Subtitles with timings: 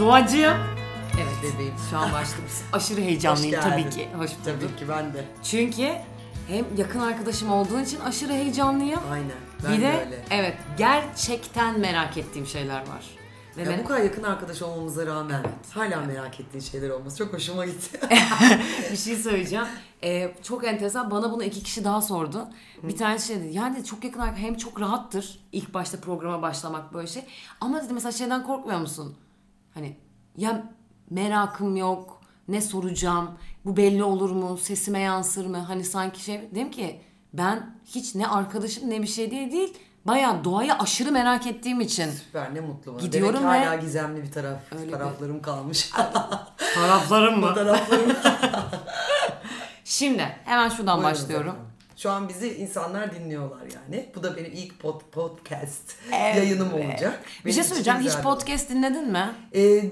[0.00, 0.56] Doğacığım.
[1.16, 2.44] Evet bebeğim şu an başladım.
[2.72, 4.08] Aşırı heyecanlıyım Hoş tabii ki.
[4.16, 4.44] Hoş bulduk.
[4.44, 5.24] Tabii ki ben de.
[5.42, 5.92] Çünkü
[6.48, 9.00] hem yakın arkadaşım olduğun için aşırı heyecanlıyım.
[9.12, 9.30] Aynen.
[9.64, 10.24] Ben bir de, de öyle.
[10.30, 13.04] evet gerçekten merak ettiğim şeyler var.
[13.56, 17.32] Ve Ya ben- bu kadar yakın arkadaş olmamıza rağmen hala merak ettiğin şeyler olması çok
[17.32, 18.00] hoşuma gitti.
[18.92, 19.66] bir şey söyleyeceğim.
[20.04, 21.10] Ee, çok enteresan.
[21.10, 22.48] Bana bunu iki kişi daha sordu.
[22.82, 23.48] Bir tanesi şey dedi.
[23.52, 27.22] Yani çok yakın arkadaş hem çok rahattır ilk başta programa başlamak böyle şey.
[27.60, 29.16] Ama dedi mesela şeyden korkmuyor musun?
[29.80, 29.96] Hani
[30.36, 30.62] ya
[31.10, 32.20] merakım yok.
[32.48, 33.30] Ne soracağım?
[33.64, 34.58] Bu belli olur mu?
[34.58, 35.58] Sesime yansır mı?
[35.58, 37.00] Hani sanki şey dedim ki
[37.32, 39.74] ben hiç ne arkadaşım ne bir şey diye değil.
[40.04, 42.10] Bayağı doğayı aşırı merak ettiğim için.
[42.10, 43.00] Süper ne mutlu bana.
[43.00, 45.90] Gidiyorum Demek ve- hala gizemli bir taraf, Öyle bir- taraflarım kalmış.
[46.74, 48.12] Taraflarım Bu taraflarım.
[49.84, 51.48] Şimdi hemen şuradan Buyurun başlıyorum.
[51.48, 51.69] efendim.
[52.02, 54.06] Şu an bizi insanlar dinliyorlar yani.
[54.14, 56.36] Bu da benim ilk pod, podcast Evet.
[56.36, 57.20] yayınım olacak.
[57.40, 58.00] Bir Benim şey için söyleyeceğim.
[58.00, 59.30] Hiç bir- podcast dinledin mi?
[59.54, 59.82] Ee,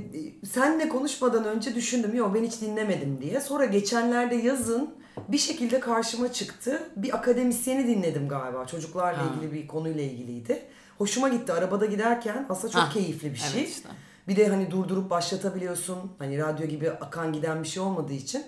[0.53, 3.41] senle konuşmadan önce düşündüm yok ben hiç dinlemedim diye.
[3.41, 4.95] Sonra geçenlerde yazın
[5.29, 6.83] bir şekilde karşıma çıktı.
[6.97, 8.67] Bir akademisyeni dinledim galiba.
[8.67, 9.25] Çocuklarla Ha.
[9.37, 10.63] ilgili bir konuyla ilgiliydi.
[10.99, 11.53] Hoşuma gitti.
[11.53, 13.61] Arabada giderken aslında çok Ha, keyifli bir şey.
[13.61, 13.89] evet işte.
[14.29, 16.13] Bir de hani durdurup başlatabiliyorsun.
[16.19, 18.45] Hani radyo gibi akan giden bir şey olmadığı için.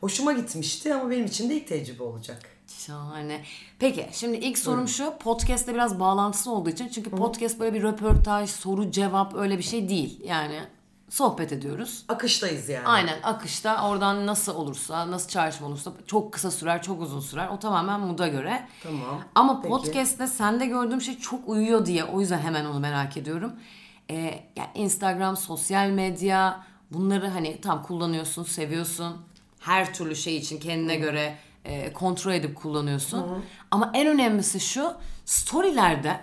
[0.00, 2.38] Hoşuma gitmişti ama benim için de ilk tecrübe olacak.
[2.78, 3.42] Şahane.
[3.78, 5.18] Peki şimdi ilk sorum şu.
[5.18, 6.88] Podcast'le biraz bağlantısı olduğu için.
[6.88, 10.20] Çünkü podcast böyle bir röportaj, soru, cevap öyle bir şey değil.
[10.24, 10.60] Yani
[11.08, 12.04] sohbet ediyoruz.
[12.08, 12.86] Akıştayız yani.
[12.86, 17.48] Aynen akışta oradan nasıl olursa, nasıl çağrışım olursa çok kısa sürer, çok uzun sürer.
[17.48, 18.68] O tamamen mood'a göre.
[18.82, 19.22] Tamam.
[19.34, 19.68] Ama Peki.
[19.68, 23.52] podcast'te sende gördüğüm şey çok uyuyor diye o yüzden hemen onu merak ediyorum.
[24.10, 24.14] Ee,
[24.56, 29.16] yani Instagram, sosyal medya bunları hani tam kullanıyorsun, seviyorsun.
[29.60, 33.44] Her türlü şey için kendine göre e, kontrol edip kullanıyorsun.
[33.70, 34.92] Ama en önemlisi şu
[35.24, 36.20] storylerde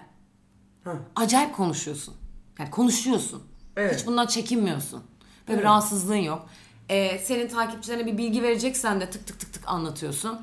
[0.84, 1.00] Hı.
[1.16, 2.16] acayip konuşuyorsun.
[2.60, 3.44] Yani konuşuyorsun.
[3.78, 4.00] Evet.
[4.00, 5.04] Hiç bundan çekinmiyorsun.
[5.50, 6.48] Ve bir rahatsızlığın yok.
[6.90, 10.40] Ee, senin takipçilerine bir bilgi vereceksen de tık tık tık tık anlatıyorsun.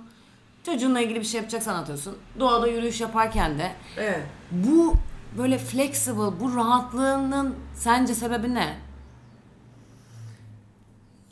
[0.66, 2.16] Çocuğunla ilgili bir şey yapacaksan anlatıyorsun.
[2.40, 4.22] Doğada yürüyüş yaparken de Evet.
[4.50, 4.94] bu
[5.38, 8.76] böyle flexible, bu rahatlığının sence sebebi ne?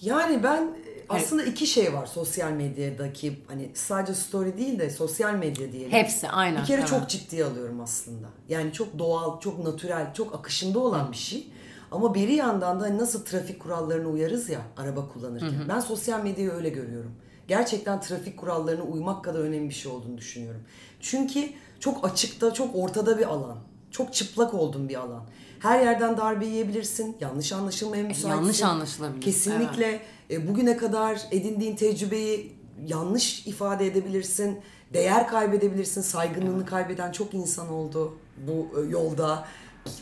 [0.01, 0.69] Yani ben
[1.11, 5.93] e, aslında iki şey var sosyal medyadaki hani sadece story değil de sosyal medya diyelim.
[5.93, 6.63] Hepsi aynen.
[6.63, 6.91] Bir kere evet.
[6.91, 8.27] çok ciddiye alıyorum aslında.
[8.49, 11.49] Yani çok doğal, çok natürel, çok akışında olan bir şey.
[11.91, 15.69] Ama bir yandan da hani nasıl trafik kurallarına uyarız ya araba kullanırken.
[15.69, 17.13] Ben sosyal medyayı öyle görüyorum.
[17.49, 20.61] Gerçekten trafik kurallarına uymak kadar önemli bir şey olduğunu düşünüyorum.
[21.01, 21.49] Çünkü
[21.81, 23.59] çok açıkta, çok ortada bir alan.
[23.91, 25.23] Çok çıplak olduğun bir alan.
[25.59, 27.17] Her yerden darbe yiyebilirsin.
[27.21, 28.29] Yanlış anlaşılmaya müsaitsin.
[28.29, 32.53] yanlış anlaşılabilir, Kesinlikle e, bugüne kadar edindiğin tecrübeyi
[32.87, 34.61] yanlış ifade edebilirsin.
[34.93, 36.03] Değer kaybedebilirsin.
[36.03, 39.45] Saygınlığını kaybeden çok insan oldu bu e, yolda.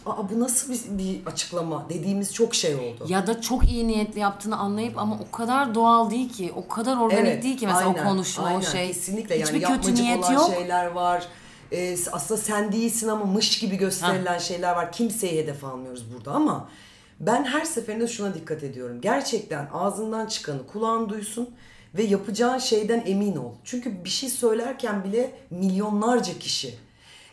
[0.06, 3.06] Aa, bu nasıl bir, bir açıklama dediğimiz çok şey oldu.
[3.08, 6.96] Ya da çok iyi niyetli yaptığını anlayıp ama o kadar doğal değil ki, o kadar
[6.96, 8.86] organik değil ki mesela aynen, o konuşma, aynen, o şey.
[8.86, 10.50] Kesinlikle yani Hiçbir kötü niyet olan yok.
[10.54, 11.26] şeyler var.
[11.72, 14.92] Ee, aslında sen değilsin ama mış gibi gösterilen şeyler var.
[14.92, 16.69] Kimseyi hedef almıyoruz burada ama
[17.20, 19.00] ben her seferinde şuna dikkat ediyorum.
[19.00, 21.50] Gerçekten ağzından çıkanı kulağın duysun
[21.94, 23.53] ve yapacağın şeyden emin ol.
[23.64, 26.75] Çünkü bir şey söylerken bile milyonlarca kişi.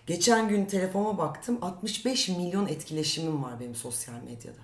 [0.08, 4.62] Geçen gün telefona baktım 65 milyon etkileşimim var benim sosyal medyada.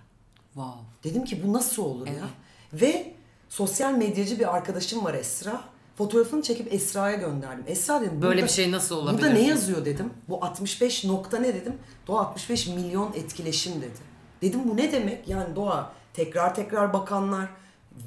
[0.53, 0.81] Wow.
[1.03, 2.27] Dedim ki bu nasıl olur ya?
[2.73, 3.13] Ve
[3.49, 5.63] sosyal medyacı bir arkadaşım var Esra.
[5.97, 7.63] Fotoğrafını çekip Esra'ya gönderdim.
[7.67, 8.21] Esra dedim.
[8.21, 9.21] Böyle burada- bir şey nasıl olabilir?
[9.21, 10.09] Burada ne yazıyor dedim.
[10.29, 11.73] Bu 65 nokta ne dedim.
[12.07, 14.12] Doğa 65 milyon etkileşim dedi.
[14.43, 15.27] Dedim bu ne demek?
[15.29, 17.45] Yani Doğa tekrar tekrar bakanlar,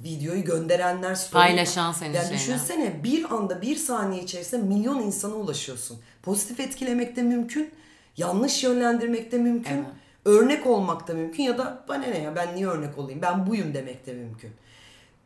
[0.04, 2.38] videoyu gönderenler, story- Paylaşan senin Yani şeyini.
[2.41, 5.98] düşünsene bir anda bir saniye içerisinde milyon insana ulaşıyorsun.
[6.22, 7.70] Pozitif etkilemek de mümkün.
[8.16, 9.74] Yanlış yönlendirmek de mümkün.
[9.76, 9.86] Evet.
[10.24, 13.74] Örnek olmak da mümkün ya da bana ne ya ben niye örnek olayım ben buyum
[13.74, 14.50] demek de mümkün.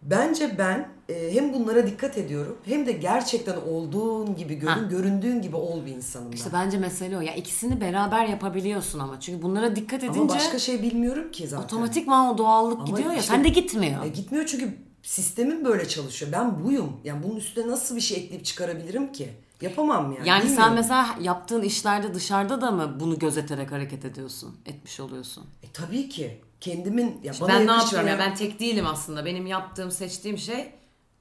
[0.02, 4.80] Bence ben e, hem bunlara dikkat ediyorum hem de gerçekten olduğun gibi görün, Ha.
[4.90, 6.36] göründüğün gibi ol bir insanım ben.
[6.36, 7.20] İşte bence mesele o.
[7.20, 9.20] Ya ikisini beraber yapabiliyorsun ama.
[9.20, 11.64] Çünkü bunlara dikkat edince Ama başka şey bilmiyorum ki zaten.
[11.64, 13.16] otomatikman o doğallık Ama gidiyor ya.
[13.18, 14.04] işte- Sen de gitmiyor.
[14.04, 16.32] E, gitmiyor çünkü sistemin böyle çalışıyor.
[16.32, 16.92] Ben buyum.
[17.04, 19.28] Yani bunun üstüne nasıl bir şey ekleyip çıkarabilirim ki?
[19.60, 20.28] Yapamam yani.
[20.28, 20.74] yani sen bilmiyorum.
[20.74, 24.56] mesela yaptığın işlerde dışarıda da mı bunu gözeterek hareket ediyorsun?
[24.66, 25.44] Etmiş oluyorsun.
[25.62, 26.40] E, tabii ki.
[26.60, 29.24] Kendimin ya bana ben ne yapıyorum ya ben tek değilim aslında.
[29.24, 30.72] Benim yaptığım, seçtiğim şey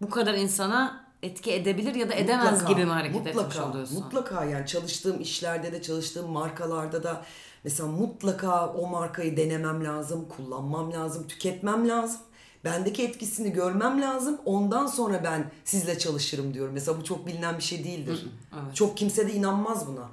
[0.01, 4.03] bu kadar insana etki edebilir ya da edemez Mutlaka, gibi mi hareket mutlaka, etmiş oluyorsun?
[4.03, 7.25] Mutlaka yani çalıştığım işlerde de çalıştığım markalarda da
[7.63, 12.21] mesela mutlaka o markayı denemem lazım, kullanmam lazım, tüketmem lazım.
[12.63, 14.37] Bendeki etkisini görmem lazım.
[14.45, 16.73] Ondan sonra ben sizle çalışırım diyorum.
[16.73, 18.25] Mesela bu çok bilinen bir şey değildir.
[18.73, 20.09] Çok kimse de inanmaz buna.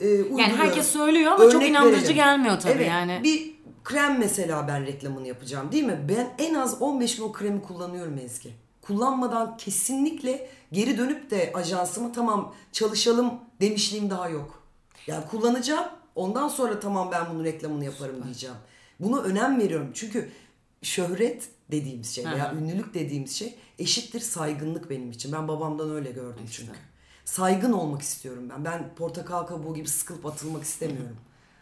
[0.00, 2.14] Ee, Yani herkes söylüyor ama çok Örnek inandırıcı verelim.
[2.16, 3.20] gelmiyor tabii evet, yani.
[3.22, 6.00] Bir krem mesela ben reklamını yapacağım değil mi?
[6.08, 8.54] Ben en az 15 gün o kremi kullanıyorum Ezgi.
[8.82, 14.62] Kullanmadan kesinlikle geri dönüp de ajansıma tamam çalışalım demişliğim daha yok.
[15.06, 18.56] Yani kullanacağım ondan sonra tamam ben bunun reklamını yaparım diyeceğim.
[19.00, 20.30] Buna önem veriyorum çünkü
[20.82, 25.32] şöhret dediğimiz şey veya ünlülük dediğimiz şey eşittir saygınlık benim için.
[25.32, 26.72] Ben babamdan öyle gördüm çünkü.
[27.24, 28.64] Saygın olmak istiyorum ben.
[28.64, 31.16] Ben portakal kabuğu gibi sıkılıp atılmak istemiyorum.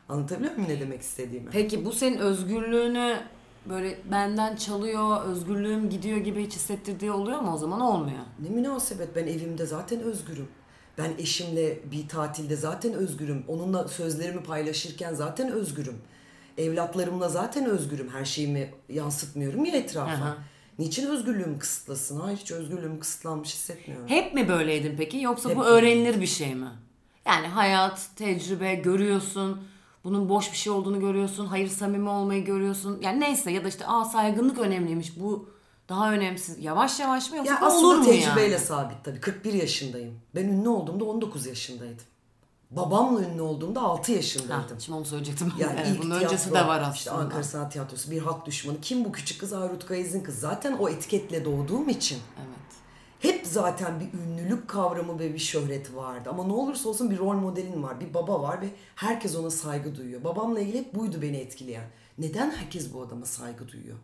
[0.08, 1.50] Anlatabiliyor muyum ne demek istediğimi?
[1.50, 3.20] Peki bu senin özgürlüğünü
[3.66, 7.80] böyle benden çalıyor, özgürlüğüm gidiyor gibi hiç hissettirdiği oluyor mu o zaman?
[7.80, 8.22] Olmuyor.
[8.42, 10.48] Ne münasebet ben evimde zaten özgürüm.
[10.98, 13.44] Ben eşimle bir tatilde zaten özgürüm.
[13.48, 15.98] Onunla sözlerimi paylaşırken zaten özgürüm.
[16.58, 18.08] Evlatlarımla zaten özgürüm.
[18.08, 20.12] Her şeyimi yansıtmıyorum ya etrafa.
[20.12, 20.36] Aha.
[20.78, 22.20] Niçin özgürlüğümü kısıtlasın?
[22.20, 24.08] Hayır hiç özgürlüğümü kısıtlanmış hissetmiyorum.
[24.08, 26.68] Hep mi böyleydin peki yoksa Hep bu öğrenilir bir şey mi?
[27.26, 29.62] Yani hayat, tecrübe görüyorsun.
[30.04, 31.46] Bunun boş bir şey olduğunu görüyorsun.
[31.46, 32.98] Hayır samimi olmayı görüyorsun.
[33.02, 35.20] Yani neyse ya da işte aa saygınlık önemliymiş.
[35.20, 35.48] Bu
[35.88, 36.64] daha önemsiz.
[36.64, 38.64] Yavaş yavaş mı yoksa Ya olur aslında mu tecrübeyle yani?
[38.64, 39.20] sabit tabii.
[39.20, 40.14] 41 yaşındayım.
[40.34, 42.04] Ben ünlü olduğumda 19 yaşındaydım.
[42.70, 44.80] Babamla ünlü olduğumda 6 Ha, yaşındaydım.
[44.80, 45.52] şimdi onu söyleyecektim.
[45.58, 46.94] Yani Evet, ilk bunun tiyatro, öncesi de var aslında.
[46.94, 48.80] işte Ankara Sanat Tiyatrosu, bir halk düşmanı.
[48.82, 49.52] Kim bu küçük kız?
[49.52, 50.38] Ayrut Kayız'ın kız.
[50.40, 52.48] Zaten o etiketle doğduğum için Evet.
[53.20, 56.30] Hep zaten bir ünlülük kavramı ve bir şöhret vardı.
[56.30, 59.96] Ama ne olursa olsun bir rol modelin var, bir baba var ve herkes ona saygı
[59.96, 60.24] duyuyor.
[60.24, 61.86] Babamla ilgili hep buydu beni etkileyen.
[62.18, 63.96] Neden herkes bu adama saygı duyuyor?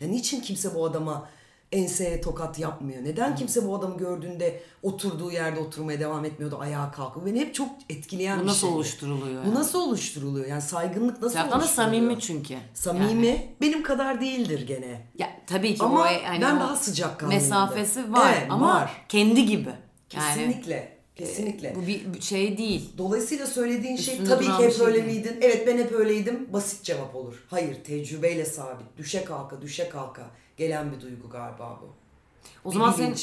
[0.00, 1.28] Ya niçin kimse bu adama
[1.72, 3.04] enseye tokat yapmıyor?
[3.04, 7.26] Neden kimse bu adamı gördüğünde oturduğu yerde oturmaya devam etmiyordu, ayağa kalkıp?
[7.26, 8.74] Beni hep çok etkileyen Bu bir nasıl şeydi.
[8.74, 9.42] oluşturuluyor?
[9.44, 9.54] Bu yani?
[9.58, 10.46] nasıl oluşturuluyor?
[10.46, 11.86] Yani saygınlık nasıl Zaten da oluşturuluyor?
[11.92, 12.54] samimi çünkü.
[12.74, 15.02] Samimi benim kadar değildir gene.
[15.18, 17.42] Ya tabii ki Ama o yani ben o daha sıcakkanlıyım.
[17.42, 19.04] mesafesi var Evet, ama var.
[19.08, 19.68] kendi gibi.
[19.68, 20.97] Yani Kesinlikle.
[21.18, 21.74] Kesinlikle.
[21.76, 22.92] bu bir şey değil.
[22.98, 25.36] Dolayısıyla söylediğin şey Üstünde tabii ki hep şey öyle miydin?
[25.40, 26.52] Evet ben hep öyleydim.
[26.52, 27.44] Basit cevap olur.
[27.50, 28.86] Hayır tecrübeyle sabit.
[28.96, 31.86] Düşe kalka düşe kalka gelen bir duygu galiba bu.
[32.64, 33.14] O Bir zaman sen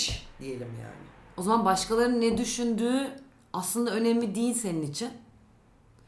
[0.42, 1.06] diyelim yani.
[1.38, 3.07] o zaman başkalarının ne düşündüğü
[3.53, 5.09] aslında önemli değil senin için.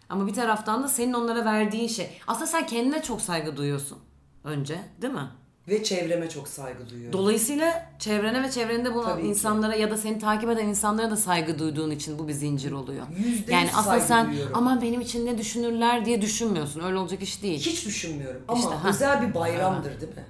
[0.10, 2.10] Ama bir taraftan da senin onlara verdiğin şey.
[2.28, 3.98] Aslında sen kendine çok saygı duyuyorsun
[4.44, 5.28] önce, değil mi?
[5.68, 7.20] Ve çevreme çok saygı duyuyorum.
[7.20, 9.28] Dolayısıyla çevrene ve çevrende bulunan Tabii ki.
[9.28, 13.06] insanlara ya da seni takip eden insanlara da saygı duyduğun için bu bir zincir oluyor.
[13.18, 14.52] Yüzde yani yüz aslında saygı sen duyuyorum.
[14.56, 16.82] aman benim için ne düşünürler diye düşünmüyorsun.
[16.84, 17.60] Öyle olacak iş değil.
[17.60, 18.90] Hiç düşünmüyorum ama İşte, ha.
[18.90, 20.26] özel bir bayramdır değil mi?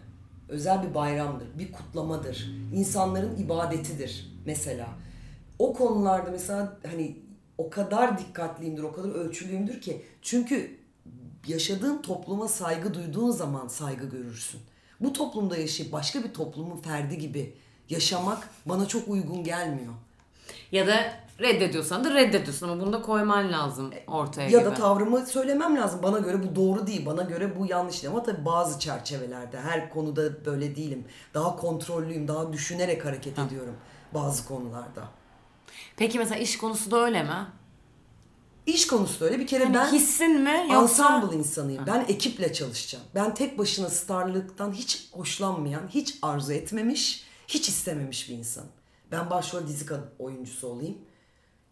[0.50, 2.52] Özel bir bayramdır, bir kutlamadır.
[2.76, 4.88] İnsanların ibadetidir mesela.
[5.60, 7.18] O konularda mesela hani
[7.58, 10.06] o kadar dikkatliyimdir, o kadar ölçülüyümdür ki.
[10.22, 10.78] Çünkü
[11.48, 14.60] yaşadığın topluma saygı duyduğun zaman saygı görürsün.
[15.00, 17.54] Bu toplumda yaşayıp başka bir toplumun ferdi gibi
[17.90, 19.94] yaşamak bana çok uygun gelmiyor.
[20.72, 24.66] Ya da reddediyorsan da reddediyorsun ama bunu da koyman lazım ortaya Ya gibi.
[24.70, 26.00] da tavrımı söylemem lazım.
[26.04, 28.14] Bana göre bu doğru değil, bana göre bu yanlış değil.
[28.14, 31.06] Ama tabii bazı çerçevelerde her konuda böyle değilim.
[31.34, 33.76] Daha kontrollüyüm, daha düşünerek hareket ediyorum
[34.14, 35.04] bazı konularda.
[35.98, 37.36] Peki mesela iş konusu da öyle mi?
[38.68, 39.40] İş konusu da öyle.
[39.40, 41.86] Bir kere Yani ben hissin mi yoksa ensemble insanıyım.
[41.88, 43.06] Ben ekiple çalışacağım.
[43.16, 48.70] Ben tek başına starlıktan hiç hoşlanmayan, hiç arzu etmemiş, hiç istememiş bir insanım.
[49.12, 49.86] Ben başrol dizi
[50.20, 50.98] oyuncusu olayım.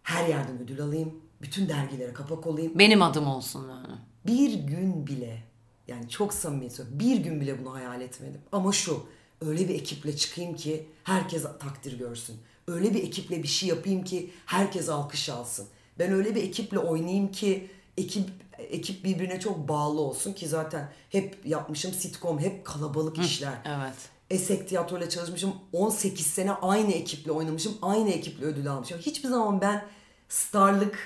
[0.04, 1.22] Her yerden ödül alayım.
[1.42, 2.80] Bütün dergilere kapak olayım.
[2.80, 3.98] benim adım olsun yani.
[4.28, 5.44] bir gün bile
[5.88, 8.42] yani çok samimi söylüyorum bir gün bile bunu hayal etmedim.
[8.52, 9.04] Ama şu
[9.42, 12.36] öyle bir ekiple çıkayım ki herkes takdir görsün.
[12.68, 15.68] Öyle bir ekiple bir şey yapayım ki herkes alkış alsın.
[16.00, 21.46] Ben öyle bir ekiple oynayayım ki ekip ekip birbirine çok bağlı olsun ki zaten hep
[21.46, 23.54] yapmışım sitcom hep kalabalık işler.
[23.66, 23.96] Evet.
[24.30, 25.54] Esek tiyatroyla çalışmışım.
[25.74, 27.78] 18 sene aynı ekiple oynamışım.
[27.82, 29.00] Aynı ekiple ödül almışım.
[29.00, 29.86] Hiçbir zaman ben
[30.30, 30.98] starlık,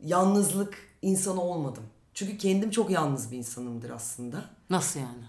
[0.00, 1.84] yalnızlık insanı olmadım.
[2.14, 4.44] Çünkü kendim çok yalnız bir insanımdır aslında.
[4.70, 5.24] Nasıl yani?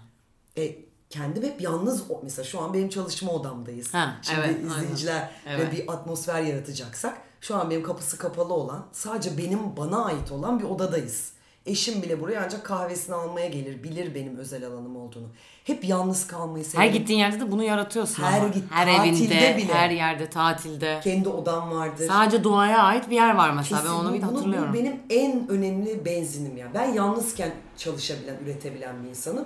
[0.58, 0.76] E,
[1.10, 3.94] kendim hep yalnız, mesela şu an benim çalışma odamdayız.
[3.94, 4.68] Ha, Şimdi evet, aynen.
[4.68, 5.72] izleyiciler Evet.
[5.72, 10.58] ve bir atmosfer yaratacaksak şu an benim kapısı kapalı olan, sadece benim bana ait olan
[10.60, 11.32] bir odadayız.
[11.66, 15.26] Eşim bile buraya ancak kahvesini almaya gelir, bilir benim özel alanım olduğunu.
[15.64, 16.92] Hep yalnız kalmayı Her severim.
[16.92, 18.48] gittiğin yerde de bunu yaratıyorsun Her ama.
[18.48, 19.74] git- her tatilde evinde, bile.
[19.74, 21.00] her yerde, tatilde.
[21.04, 22.08] Kendi odam vardır.
[22.08, 23.80] Sadece doğaya ait bir yer var mesela.
[23.80, 24.68] ben Kesin, onu bir bu- bunu- hatırlıyorum.
[24.70, 26.68] Bu benim en önemli benzinim ya.
[26.74, 29.44] Ben yalnızken çalışabilen, üretebilen bir insanım.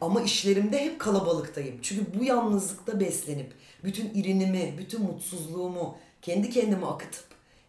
[0.00, 1.78] Ama işlerimde hep kalabalıktayım.
[1.82, 3.52] Çünkü bu yalnızlıkta beslenip
[3.84, 7.24] bütün irinimi, bütün mutsuzluğumu kendi kendime akıtıp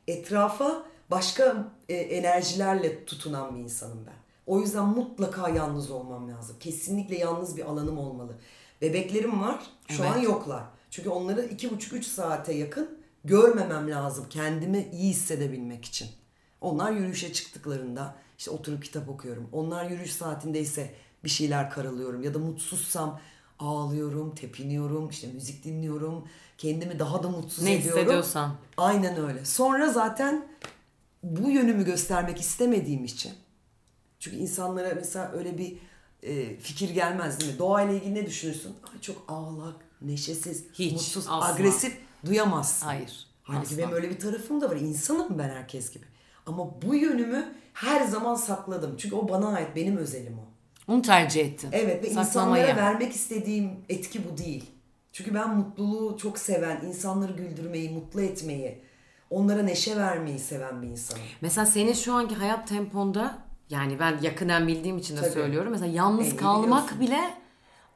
[0.07, 4.15] etrafa başka e, enerjilerle tutunan bir insanım ben.
[4.45, 6.55] O yüzden mutlaka yalnız olmam lazım.
[6.59, 8.37] Kesinlikle yalnız bir alanım olmalı.
[8.81, 9.59] Bebeklerim var.
[9.87, 10.11] Şu Evet.
[10.15, 10.63] an yoklar.
[10.89, 14.25] Çünkü onları iki buçuk üç saate yakın görmemem lazım.
[14.29, 16.07] Kendimi iyi hissedebilmek için.
[16.61, 19.49] Onlar yürüyüşe çıktıklarında işte oturup kitap okuyorum.
[19.51, 23.19] Onlar yürüyüş saatindeyse bir şeyler karalıyorum ya da mutsuzsam
[23.59, 26.27] ağlıyorum, tepiniyorum, işte müzik dinliyorum.
[26.57, 27.99] Kendimi daha da mutsuz Ne ediyorum.
[28.01, 28.55] hissediyorsan.
[28.77, 29.45] Aynen öyle.
[29.45, 30.47] Sonra zaten
[31.23, 33.31] bu yönümü göstermek istemediğim için.
[34.19, 35.77] Çünkü insanlara mesela öyle bir
[36.23, 37.59] e, fikir gelmez değil mi?
[37.59, 38.75] Doğayla ilgili ne düşünürsün?
[38.93, 41.47] Ay çok ağlak, neşesiz, Hiç, mutsuz, asla.
[41.53, 42.85] agresif duyamazsın.
[42.85, 43.27] Hayır.
[43.43, 43.77] Halbuki asla.
[43.77, 44.75] benim öyle bir tarafım da var.
[44.75, 46.05] İnsanım ben herkes gibi.
[46.45, 48.95] Ama bu yönümü her zaman sakladım.
[48.97, 50.43] Çünkü o bana ait, benim özelim o.
[50.93, 51.69] Onu tercih ettin.
[51.71, 52.63] Evet ve Saklamayı.
[52.63, 54.65] insanlara vermek istediğim etki bu değil.
[55.17, 58.81] Çünkü ben mutluluğu çok seven, insanları güldürmeyi, mutlu etmeyi,
[59.29, 61.23] onlara neşe vermeyi seven bir insanım.
[61.41, 63.37] Mesela senin şu anki hayat temponda
[63.69, 65.31] yani ben yakından bildiğim için de Tabii.
[65.31, 65.71] söylüyorum.
[65.71, 67.33] Mesela yalnız Beni kalmak bile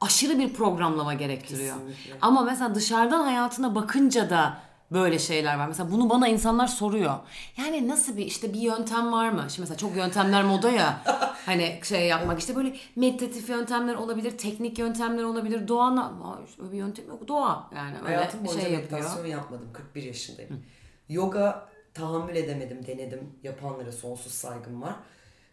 [0.00, 1.74] aşırı bir programlama gerektiriyor.
[1.74, 2.14] Kesinlikle.
[2.20, 4.58] Ama mesela dışarıdan hayatına bakınca da
[4.94, 5.68] böyle şeyler var.
[5.68, 7.14] Mesela bunu bana insanlar soruyor.
[7.56, 9.44] Yani nasıl bir işte bir yöntem var mı?
[9.48, 11.00] Şimdi mesela çok yöntemler moda ya.
[11.46, 15.68] hani şey yapmak işte böyle meditatif yöntemler olabilir, teknik yöntemler olabilir.
[15.68, 17.28] Doğa Aa, işte öyle bir yöntem yok.
[17.28, 19.00] Doğa yani öyle Hayatım boyunca şey yapıyor.
[19.00, 19.68] meditasyon yapmadım.
[19.72, 20.62] 41 yaşındayım.
[21.08, 23.30] Yoga tahammül edemedim, denedim.
[23.42, 24.94] Yapanlara sonsuz saygım var.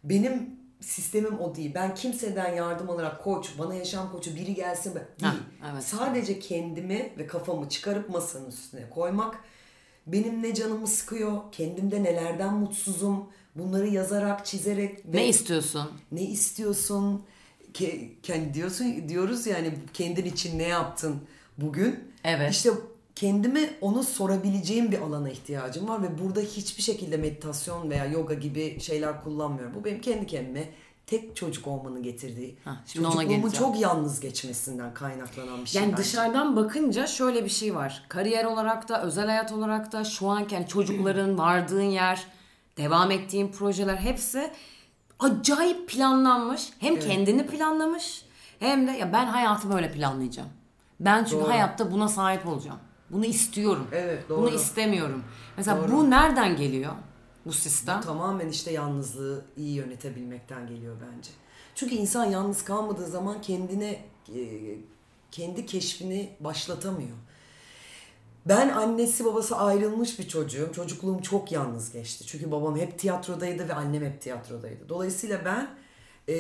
[0.04, 1.72] Benim sistemim o değil.
[1.76, 5.42] Ben kimseden yardım alarak koç, bana yaşam koçu biri gelsin ben- değil.
[5.62, 5.84] Ha, evet.
[5.84, 9.40] Sadece kendimi ve kafamı çıkarıp masanın üstüne koymak.
[10.08, 15.92] Benim ne canımı sıkıyor, kendimde nelerden mutsuzum, bunları yazarak, çizerek Ne istiyorsun?
[16.12, 17.24] ne istiyorsun?
[17.74, 21.22] Ke, kendi diyorsun diyoruz yani kendin için ne yaptın
[21.58, 22.14] bugün?
[22.24, 22.52] Evet.
[22.52, 22.70] İşte
[23.20, 28.80] kendime onu sorabileceğim bir alana ihtiyacım var ve burada hiçbir şekilde meditasyon veya yoga gibi
[28.80, 29.74] şeyler kullanmıyorum.
[29.76, 30.70] Bu benim kendi kendime
[31.08, 33.74] tek çocuk olmanın getirdiği, Ha, şimdi ona çocukluğumun geleceğim.
[33.74, 35.82] çok yalnız geçmesinden kaynaklanan bir şey.
[35.82, 36.04] Yani bence.
[36.04, 38.04] dışarıdan bakınca şöyle bir şey var.
[38.10, 42.28] Kariyer olarak da, özel hayat olarak da, şu anki yani çocukların vardığın yer,
[42.78, 44.52] devam ettiğin projeler hepsi
[45.20, 46.70] acayip planlanmış.
[46.80, 48.26] Hem kendini planlamış
[48.60, 50.50] hem de ya ben hayatı böyle planlayacağım.
[51.00, 51.50] Ben çünkü Doğru.
[51.52, 52.80] hayatta buna sahip olacağım.
[53.12, 53.88] Bunu istiyorum.
[53.92, 54.56] Evet, Bunu doğru.
[54.56, 55.24] istemiyorum.
[55.58, 55.92] Mesela Doğru.
[55.92, 56.92] bu nereden geliyor?
[57.46, 58.02] Bu sistem.
[58.02, 61.30] Tamamen işte yalnızlığı iyi yönetebilmekten geliyor bence.
[61.76, 64.00] Çünkü insan yalnız kalmadığı zaman kendine
[64.36, 64.42] e,
[65.32, 67.18] kendi keşfini başlatamıyor.
[68.46, 70.70] Ben annesi babası ayrılmış bir çocuğum.
[70.76, 72.26] Çocukluğum çok yalnız geçti.
[72.28, 74.90] Çünkü babam hep tiyatrodaydı ve annem hep tiyatrodaydı.
[74.90, 75.70] Dolayısıyla ben
[76.28, 76.36] e,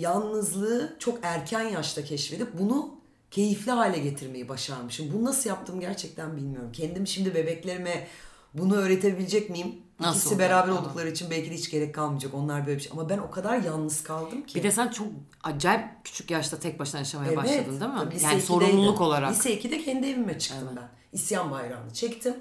[0.00, 2.94] yalnızlığı çok erken yaşta keşfedip bunu
[3.36, 5.12] keyifli hale getirmeyi başarmışım.
[5.12, 6.72] Bunu nasıl yaptım gerçekten bilmiyorum.
[6.72, 8.06] Kendim şimdi bebeklerime
[8.54, 9.74] bunu öğretebilecek miyim?
[10.00, 10.50] Nasıl İkisi olacak?
[10.50, 10.80] beraber Ama.
[10.80, 12.34] oldukları için belki de hiç gerek kalmayacak.
[12.34, 12.92] Onlar böyle bir şey.
[12.92, 14.54] Ama ben o kadar yalnız kaldım ki.
[14.54, 15.06] Bir de sen çok
[15.42, 17.98] acayip küçük yaşta tek başına yaşamaya başladın değil mi?
[17.98, 18.40] tabii yani 2'deydim.
[18.40, 19.30] sorumluluk olarak.
[19.30, 20.88] Lise 2'de kendi evime çıktım ben.
[21.12, 22.34] İsyan bayrağını çektim.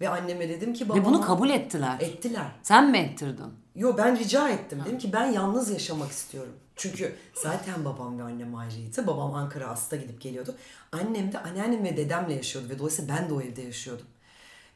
[0.00, 1.02] Ve anneme dedim ki babama...
[1.02, 1.96] Ve bunu kabul ettiler.
[2.00, 2.52] Ettiler.
[2.62, 3.54] Sen mi ettirdin?
[3.74, 4.82] Yo ben rica ettim.
[4.86, 6.52] Dedim ki ben yalnız yaşamak istiyorum.
[6.76, 9.06] Çünkü zaten babam ve annem ayrıydı.
[9.06, 10.54] Babam Ankara hasta gidip geliyordu.
[10.92, 14.06] Annem de anneannem ve dedemle yaşıyordu ve dolayısıyla ben de o evde yaşıyordum.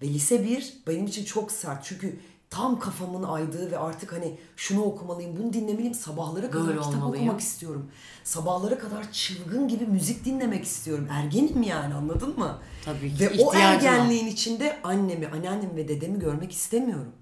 [0.03, 1.85] Ve lise 1 benim için çok sert.
[1.85, 2.17] Çünkü
[2.51, 5.95] tam kafamın aydığı ve artık hani şunu okumalıyım, bunu dinlemeliyim.
[5.95, 7.25] Sabahlara kadar Böyle kitap olmalıyım.
[7.25, 7.91] okumak istiyorum.
[8.25, 11.09] Sabahlara kadar çılgın gibi müzik dinlemek istiyorum.
[11.11, 12.59] Ergenim yani anladın mı?
[12.85, 13.57] Tabii ki, Ve o var.
[13.61, 17.13] ergenliğin içinde annemi, anneannemi ve dedemi görmek istemiyorum.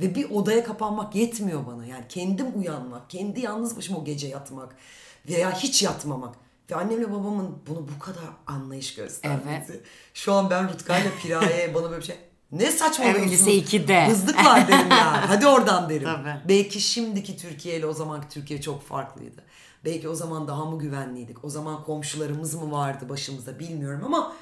[0.00, 1.86] Ve bir odaya kapanmak yetmiyor bana.
[1.86, 4.76] Yani kendim uyanmak, kendi yalnız başıma o gece yatmak
[5.28, 6.34] veya hiç yatmamak.
[6.70, 9.82] Ve annemle babamın bunu bu kadar anlayış göstermesi.
[10.14, 12.16] Şu an ben Rutkay'la Piraye bana böyle bir şey...
[12.52, 13.32] Ne saçmalıyorsunuz?
[13.32, 14.08] Evet, lise 2'de.
[14.08, 15.28] Hızlıklar derim ya.
[15.28, 16.04] Hadi oradan derim.
[16.04, 16.48] Tabii.
[16.48, 19.42] Belki şimdiki Türkiye ile o zamanki Türkiye çok farklıydı.
[19.84, 21.44] Belki o zaman daha mı güvenliydik?
[21.44, 24.32] O zaman komşularımız mı vardı başımızda bilmiyorum ama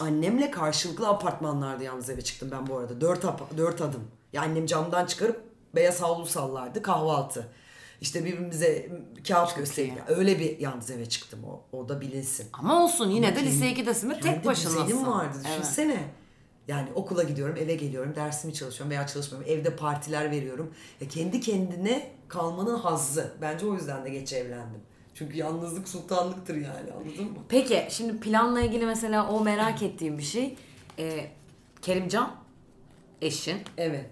[0.00, 3.00] annemle karşılıklı apartmanlarda yalnız eve çıktım ben bu arada.
[3.00, 3.24] Dört,
[3.56, 4.04] dört adım.
[4.32, 5.44] Ya annem camdan çıkarıp
[5.74, 7.48] beyaz havlu sallardı kahvaltı.
[8.00, 8.88] İşte birbirimize
[9.28, 9.92] kağıt gösterdik.
[9.92, 10.16] iyi.
[10.16, 11.76] Öyle bir yalnız eve çıktım o.
[11.76, 12.46] O da bilinsin.
[12.52, 14.84] Ama olsun yine de Kendi- lise 2'desin ve tek Kendi başınasın.
[14.86, 15.46] düzenim vardı Evet.
[15.58, 16.04] düşünsene.
[16.68, 19.50] Yani okula gidiyorum, eve geliyorum, dersimi çalışıyorum veya çalışmıyorum.
[19.52, 20.74] Evde partiler veriyorum.
[21.00, 23.32] Ya kendi kendine kalmanın hazzı.
[23.40, 24.80] Bence o yüzden de geç evlendim.
[25.14, 27.38] Çünkü yalnızlık sultanlıktır yani anladın mı?
[27.48, 30.56] Peki şimdi planla ilgili mesela o merak ettiğim bir şey.
[30.98, 31.26] Ee,
[31.82, 32.30] Kerimcan
[33.22, 33.56] eşin.
[33.76, 34.06] Evet.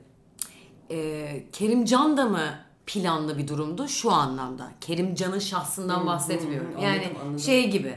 [0.91, 2.41] Ee, Kerimcan da mı
[2.87, 4.71] planlı bir durumdu şu anlamda?
[4.81, 6.75] Kerimcan'ın şahsından bahsetmiyorum.
[6.77, 7.39] hı, yani anladım, anladım.
[7.39, 7.95] şey gibi.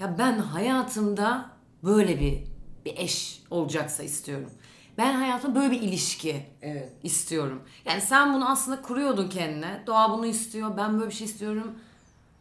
[0.00, 1.50] Ya ben hayatımda
[1.84, 2.38] böyle bir
[2.84, 4.50] bir eş olacaksa istiyorum.
[4.98, 6.92] Ben hayatımda böyle bir ilişki Evet.
[7.02, 7.62] istiyorum.
[7.84, 9.82] Yani sen bunu aslında kuruyordun kendine.
[9.86, 10.76] Doğa bunu istiyor.
[10.76, 11.72] Ben böyle bir şey istiyorum.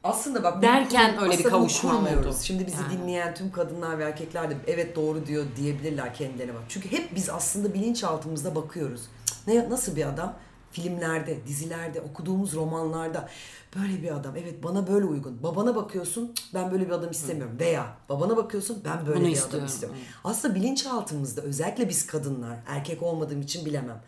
[0.04, 2.36] Aslında bak Derken bunu- öyle bir kavuşma oldu.
[2.44, 2.94] Şimdi bizi Yani.
[3.02, 6.62] dinleyen tüm kadınlar ve erkekler de evet doğru diyor diyebilirler kendilerine bak.
[6.70, 9.02] Çünkü hep biz aslında bilinçaltımızda bakıyoruz.
[9.48, 10.34] Ne nasıl bir adam?
[10.72, 13.30] filmlerde, dizilerde, okuduğumuz romanlarda
[13.76, 14.36] böyle bir adam.
[14.38, 15.44] Evet bana böyle uygun.
[15.44, 17.56] Babana bakıyorsun "Cık, ben böyle bir adam istemiyorum.
[17.60, 19.56] Veya babana bakıyorsun ben böyle Bunu bir istiyorum.
[19.58, 19.98] adam istiyorum.
[20.24, 24.02] Aslında bilinçaltımızda özellikle biz kadınlar, erkek olmadığım için bilemem.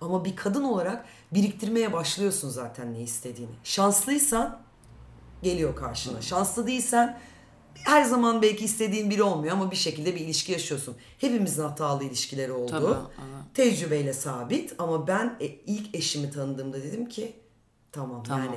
[0.00, 1.04] Ama bir kadın olarak
[1.34, 3.52] biriktirmeye başlıyorsun zaten ne istediğini.
[3.64, 4.58] Şanslıysan
[5.42, 6.22] geliyor karşına.
[6.22, 7.18] Şanslı değilsen
[7.74, 10.96] her zaman belki istediğin biri olmuyor ama bir şekilde bir ilişki yaşıyorsun.
[11.18, 12.70] Hepimizin hatalı ilişkileri oldu.
[12.70, 13.54] Tabii, evet.
[13.54, 17.32] Tecrübeyle sabit ama ben e, ilk eşimi tanıdığımda dedim ki
[17.92, 18.44] tamam, Tamam.
[18.44, 18.56] yani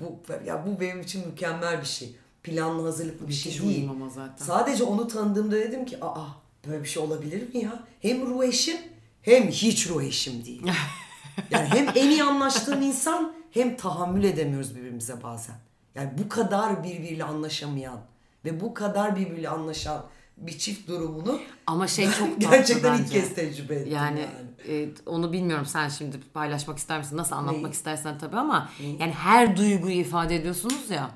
[0.00, 2.16] bu ya bu benim için mükemmel bir şey.
[2.42, 3.90] Planlı hazırlıklı bir şey Müthiş değil.
[3.90, 4.44] ama zaten.
[4.46, 6.26] Sadece onu tanıdığımda dedim ki aa
[6.66, 7.84] böyle bir şey olabilir mi ya?
[8.00, 8.76] Hem ruh eşim
[9.22, 10.62] hem hiç ruh eşim değil.
[11.50, 15.54] yani hem en iyi anlaştığım insan hem tahammül edemiyoruz birbirimize bazen.
[15.94, 18.00] Yani bu kadar birbiriyle anlaşamayan
[18.44, 20.04] ve bu kadar birbiriyle anlaşan
[20.36, 24.20] bir çift durumunu Ama şey çok gerçekten ilk kez tecrübe ettim Yani,
[24.68, 24.82] yani.
[24.82, 27.16] e, onu bilmiyorum sen şimdi paylaşmak ister misin?
[27.16, 27.72] Nasıl anlatmak Neyi?
[27.72, 31.10] istersen tabii ama yani her duyguyu ifade ediyorsunuz ya.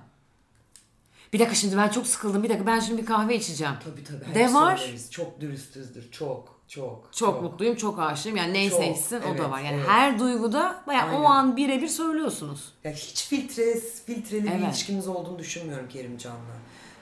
[1.33, 2.43] Bir dakika şimdi ben çok sıkıldım.
[2.43, 3.75] Bir dakika ben şimdi bir kahve içeceğim.
[3.85, 4.35] Tabii tabii.
[4.35, 4.77] De var.
[4.77, 5.11] söyleriz.
[5.11, 6.11] Çok dürüstüzdür.
[6.11, 7.09] Çok çok.
[7.13, 8.37] Çok, mutluyum, çok aşığım.
[8.37, 9.61] Yani neyse Çok, hissin o da evet, var.
[9.61, 9.89] Yani evet.
[9.89, 12.73] her duyguda bayağı o an birebir söylüyorsunuz.
[12.85, 14.69] Ya hiç filtre, filtreli bir Evet.
[14.69, 16.57] ilişkimiz olduğunu düşünmüyorum Kerimcan'la.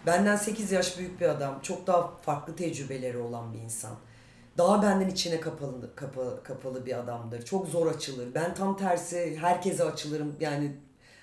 [0.06, 1.60] Benden 8 yaş büyük bir adam.
[1.62, 3.94] Çok daha farklı tecrübeleri olan bir insan.
[4.58, 7.44] Daha benden içine kapalı, kapalı, kapalı bir adamdır.
[7.44, 8.34] Çok zor açılır.
[8.34, 10.36] Ben tam tersi herkese açılırım.
[10.40, 10.76] Yani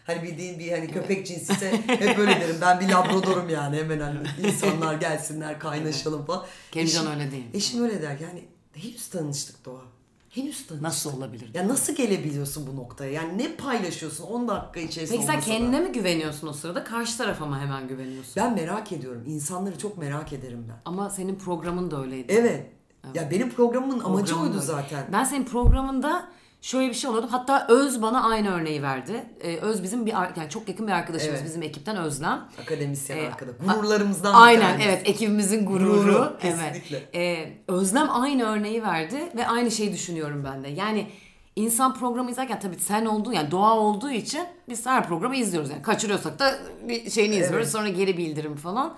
[0.03, 2.55] hani bildiğin bir hani köpek cinsiyse hep öyle derim.
[2.62, 3.77] Ben bir labradorum yani.
[3.77, 4.17] Hemen hani
[4.48, 6.45] insanlar gelsinler kaynaşalım falan.
[6.72, 7.45] Kerimcan öyle değil.
[7.53, 8.17] Eşim öyle der.
[8.19, 8.43] Yani
[8.75, 9.81] henüz tanıştık Doğa.
[10.29, 10.81] Henüz tanıştık.
[10.81, 11.50] Nasıl olabilir?
[11.53, 13.12] Ya nasıl gelebiliyorsun bu noktaya?
[13.12, 15.45] Yani ne paylaşıyorsun 10 dakika içerisinde Peki sen da?
[15.45, 16.83] kendine mi güveniyorsun o sırada?
[16.83, 18.33] Karşı tarafa mı hemen güveniyorsun?
[18.36, 19.24] Ben merak ediyorum.
[19.27, 20.75] İnsanları çok merak ederim ben.
[20.86, 22.33] Ama senin programın da öyleydi.
[22.33, 22.67] Evet.
[23.15, 24.65] Ya benim programımın amacı Programın oydu öyle.
[24.65, 25.06] zaten.
[25.12, 26.30] Ben senin programında
[26.63, 27.28] şöyle bir şey oluyordu.
[27.32, 29.23] Hatta Öz bana aynı örneği verdi.
[29.41, 31.45] Ee, Öz bizim bir yani çok yakın bir arkadaşımız Evet.
[31.47, 32.47] bizim ekipten Özlem.
[32.62, 33.52] Akademisyen Ee, arkada.
[33.73, 35.93] Gururlarımızdan Aynen evet ekibimizin gururu.
[35.93, 36.58] Gururu, evet.
[36.73, 37.10] kesinlikle.
[37.15, 40.67] Ee, Özlem aynı örneği verdi ve aynı şeyi düşünüyorum ben de.
[40.67, 41.08] Yani
[41.56, 45.69] insan programı izlerken tabii sen olduğu yani doğa olduğu için biz her programı izliyoruz.
[45.69, 46.54] Yani kaçırıyorsak da
[46.88, 47.71] bir şeyini izliyoruz Evet.
[47.71, 48.97] sonra geri bildirim falan.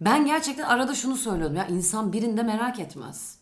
[0.00, 3.41] Ben gerçekten arada şunu söylüyordum ya insan birinde merak etmez.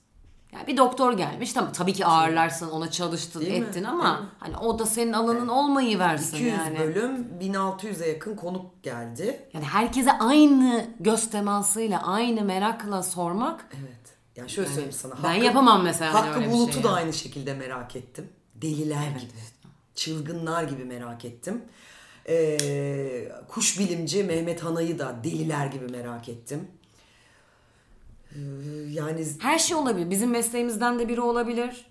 [0.52, 3.66] Yani bir doktor gelmiş tamam tabii ki ağırlarsın ona çalıştın Değil mi?
[3.66, 6.78] ettin ama hani o da senin alanın olmayı versin 200 yani.
[6.78, 9.48] bölüm 1600'e yakın konuk geldi.
[9.52, 13.90] Yani herkese aynı göz temasıyla aynı merakla sormak Evet.
[14.36, 15.14] Yani şöyle söyleyeyim sana.
[15.24, 16.94] ben yapamam mesela hani Hakkı öyle bir Bulut'u şey da ya.
[16.94, 18.28] aynı şekilde merak ettim.
[18.54, 19.32] Deliler gibi.
[19.94, 21.62] Çılgınlar gibi merak ettim.
[22.28, 26.68] Ee, kuş bilimci Mehmet Hana'yı da deliler gibi merak ettim.
[28.34, 28.38] Ee,
[28.90, 30.10] yani Her şey olabilir.
[30.10, 31.86] Bizim mesleğimizden de biri olabilir.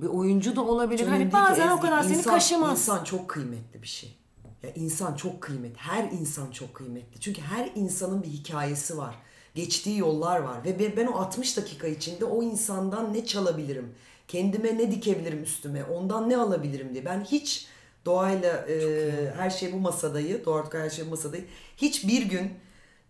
[0.00, 1.06] Bir oyuncu da olabilir.
[1.06, 2.70] Hani bazen o kadar seni İnsan- kaşımaz.
[2.80, 4.16] İnsan çok kıymetli bir şey.
[4.62, 5.76] Ya insan çok kıymetli.
[5.76, 7.20] Her insan çok kıymetli.
[7.20, 9.14] Çünkü her insanın bir hikayesi var.
[9.54, 10.64] Geçtiği yollar var.
[10.64, 13.94] Ve ben- o 60 dakika içinde o insandan ne çalabilirim?
[14.28, 15.84] Kendime ne dikebilirim üstüme?
[15.84, 17.04] Ondan ne alabilirim diye.
[17.04, 17.66] Ben hiç
[18.06, 21.44] doğayla e, her şey bu masadayı, Doğa Artuka her şey bu masadayı
[21.76, 22.50] hiçbir gün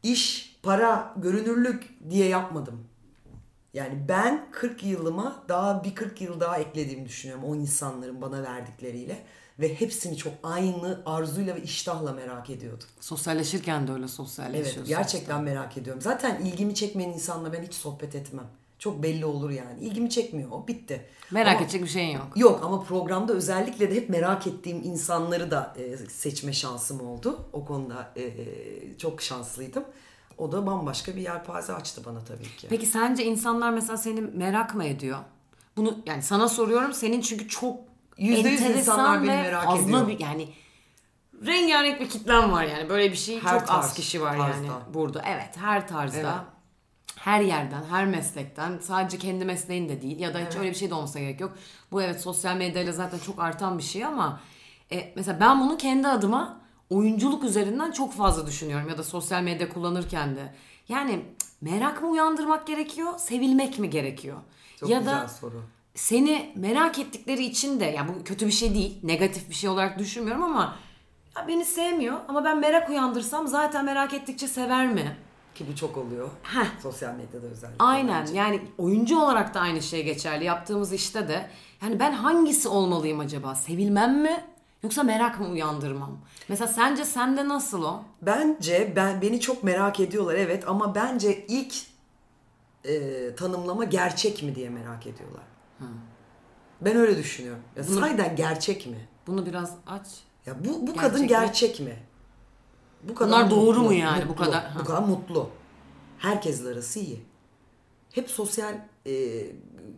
[0.02, 2.85] iş, para, görünürlük diye yapmadım.
[3.74, 9.18] Yani ben 40 yılıma daha bir 40 yıl daha eklediğimi düşünüyorum o insanların bana verdikleriyle.
[9.59, 12.87] Ve hepsini çok aynı arzuyla ve iştahla merak ediyordum.
[13.00, 14.85] Sosyalleşirken de öyle Evet sosyalleşiyorsun.
[14.85, 16.03] gerçekten merak ediyorum.
[16.03, 18.46] Zaten ilgimi çekmeyen insanla ben hiç sohbet etmem.
[18.79, 19.81] Çok belli olur yani.
[19.81, 21.07] İlgimi çekmiyor o bitti.
[21.31, 22.27] Merak Ama- edecek bir şeyin yok.
[22.37, 27.48] Yok ama programda özellikle de hep merak ettiğim insanları da e, seçme şansım oldu.
[27.53, 29.85] O konuda e, e, çok şanslıydım.
[30.38, 32.66] O da bambaşka bir yelpaze açtı bana tabii ki.
[32.70, 35.18] Peki sence insanlar mesela seni merak mı ediyor?
[35.77, 37.77] Bunu yani sana soruyorum senin çünkü çok
[38.18, 40.09] Yüzde yüz enteresan insanlar beni merak fazla ediyor.
[40.09, 40.49] Bir, yani
[41.47, 44.66] rengarenk bir kitlen var yani böyle bir şey Her çok az tarz, kişi var tarzda.
[44.66, 45.23] yani burada.
[45.27, 46.18] Evet her tarzda.
[46.18, 46.55] Evet.
[47.16, 50.90] Her yerden, her meslekten, sadece kendi mesleğin de değil ya da hiç öyle bir şey
[50.90, 51.53] de olmasa gerek yok.
[51.92, 54.40] Bu evet sosyal medyayla zaten çok artan bir şey ama
[54.92, 59.68] e, mesela ben bunu kendi adıma oyunculuk üzerinden çok fazla düşünüyorum ya da sosyal medya
[59.68, 60.55] kullanırken de.
[60.88, 61.25] Yani
[61.61, 64.37] merak mı uyandırmak gerekiyor, sevilmek mi gerekiyor?
[64.81, 65.62] Çok ya güzel da soru.
[65.94, 69.99] seni merak ettikleri için de ya bu kötü bir şey değil, negatif bir şey olarak
[69.99, 70.77] düşünmüyorum ama
[71.37, 75.16] ya beni sevmiyor ama ben merak uyandırsam zaten merak ettikçe sever mi?
[75.55, 76.29] Ki bu çok oluyor.
[76.42, 76.66] Heh.
[76.83, 77.85] Sosyal medyada özellikle.
[77.85, 78.35] Aynen bence.
[78.35, 80.44] yani oyuncu olarak da aynı şey geçerli.
[80.44, 81.51] Yaptığımız işte de
[81.83, 83.55] yani ben hangisi olmalıyım acaba?
[83.55, 84.44] Sevilmem mi?
[84.85, 86.18] Yoksa merak mı uyandırmam?
[86.49, 88.03] Mesela sence sende nasıl o?
[88.23, 91.75] Bence ben beni çok merak ediyorlar evet ama bence ilk
[92.85, 95.42] e, tanımlama gerçek mi diye merak ediyorlar.
[96.81, 97.62] Ben öyle düşünüyorum.
[97.77, 99.09] Ya Bunu- sahiden gerçek mi?
[99.27, 100.07] Bunu biraz aç.
[100.47, 101.27] Ya bu bu Gerçek kadın mi?
[101.29, 101.97] gerçek mi?
[103.03, 104.64] Bu kadar Bunlar doğru mu yani bu mutlu, kadar?
[104.64, 104.81] Ha.
[104.81, 105.51] Bu kadar mutlu.
[106.18, 107.23] Herkesle arası iyi.
[108.12, 108.75] Hep sosyal
[109.07, 109.12] e,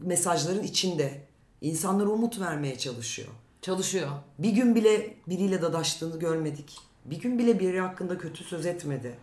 [0.03, 1.27] mesajların içinde.
[1.61, 3.29] İnsanlara umut vermeye çalışıyor.
[3.62, 4.11] Çalışıyor.
[4.38, 6.79] Bir gün bile biriyle dadaştığını görmedik.
[7.05, 9.19] Bir gün bile biri hakkında kötü söz etmedi.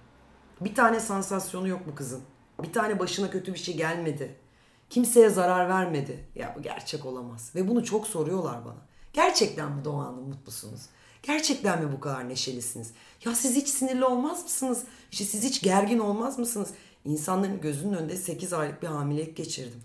[0.61, 2.21] Bir tane sansasyonu yok bu kızın.
[2.63, 4.35] Bir tane başına kötü bir şey gelmedi.
[4.89, 6.25] Kimseye zarar vermedi.
[6.35, 7.51] Ya bu gerçek olamaz.
[7.55, 8.81] Ve bunu çok soruyorlar bana.
[9.13, 10.81] Gerçekten mi Doğa Hanım mutlusunuz?
[11.23, 12.91] Gerçekten mi bu kadar neşelisiniz?
[13.25, 14.83] Ya siz hiç sinirli olmaz mısınız?
[15.11, 16.69] İşte siz hiç gergin olmaz mısınız?
[17.05, 19.83] İnsanların gözünün önünde 8 aylık bir hamilelik geçirdim.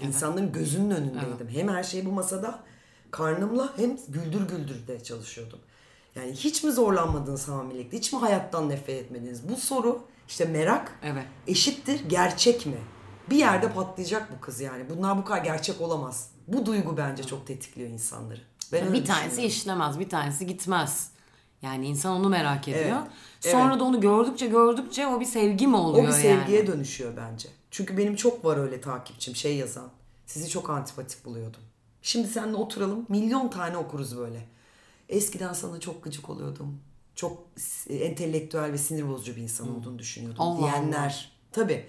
[0.00, 1.48] İnsanların gözünün önündeydim.
[1.48, 2.64] Hem her şey bu masada
[3.12, 5.58] karnımla hem güldür güldür de çalışıyordum.
[6.14, 7.96] Yani hiç mi zorlanmadınız hamilelikte?
[7.96, 9.48] Hiç mi hayattan nefret etmediniz?
[9.48, 11.24] Bu soru işte merak Evet.
[11.46, 12.78] eşittir gerçek mi?
[13.30, 14.90] Bir yerde patlayacak bu kız yani.
[14.90, 16.30] Bunlar bu kadar gerçek olamaz.
[16.48, 18.40] Bu duygu bence çok tetikliyor insanları.
[18.72, 21.10] Ben bir tanesi işlemez, bir tanesi gitmez.
[21.62, 22.98] Yani insan onu merak ediyor.
[23.02, 23.80] Evet, Sonra evet.
[23.80, 26.66] da onu gördükçe gördükçe o bir sevgi mi O oluyor bir sevgiye yani?
[26.66, 27.48] dönüşüyor bence.
[27.70, 29.88] Çünkü benim çok var öyle takipçim şey yazan.
[30.26, 31.60] Sizi çok antipatik buluyordum.
[32.02, 34.44] Şimdi seninle oturalım milyon tane okuruz böyle.
[35.08, 36.80] Eskiden sana çok gıcık oluyordum.
[37.14, 37.42] Çok
[37.88, 41.32] entelektüel ve sinir bozucu bir insan olduğunu düşünüyordum Allah diyenler.
[41.52, 41.86] Tabii.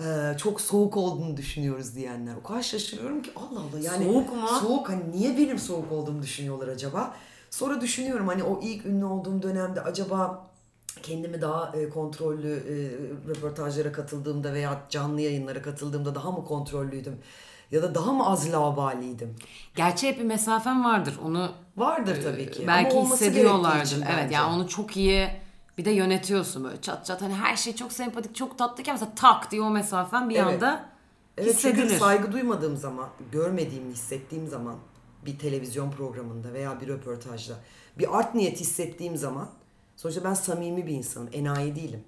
[0.00, 2.36] Ee, çok soğuk olduğunu düşünüyoruz diyenler.
[2.36, 4.04] O kadar şaşırıyorum ki Allah Allah yani.
[4.04, 4.48] Soğuk mu?
[4.60, 7.16] Soğuk hani niye benim soğuk olduğumu düşünüyorlar acaba?
[7.50, 10.50] Sonra düşünüyorum hani o ilk ünlü olduğum dönemde acaba
[11.02, 12.74] kendimi daha e, kontrollü e,
[13.28, 17.18] röportajlara katıldığımda veya canlı yayınlara katıldığımda daha mı kontrollüydüm?
[17.70, 19.36] Ya da daha mı az laubaliydim?
[19.74, 21.18] Gerçi hep bir mesafen vardır.
[21.24, 22.64] Onu Vardır tabii ki.
[22.66, 23.96] Belki hissediyorlardır.
[23.96, 24.34] Evet bence.
[24.34, 25.28] yani onu çok iyi
[25.78, 29.50] bir de yönetiyorsun böyle çat çat hani her şey çok sempatik çok tatlıken mesela tak
[29.50, 30.46] diye o mesafen bir Evet.
[30.54, 30.88] anda
[31.38, 31.98] Evet çünkü hissedilir.
[32.00, 34.76] saygı duymadığım zaman, görmediğimi hissettiğim zaman
[35.26, 37.54] bir televizyon programında veya bir röportajda
[37.98, 39.48] bir art niyet hissettiğim zaman
[39.96, 42.04] sonuçta ben samimi bir insanım, enayi değilim.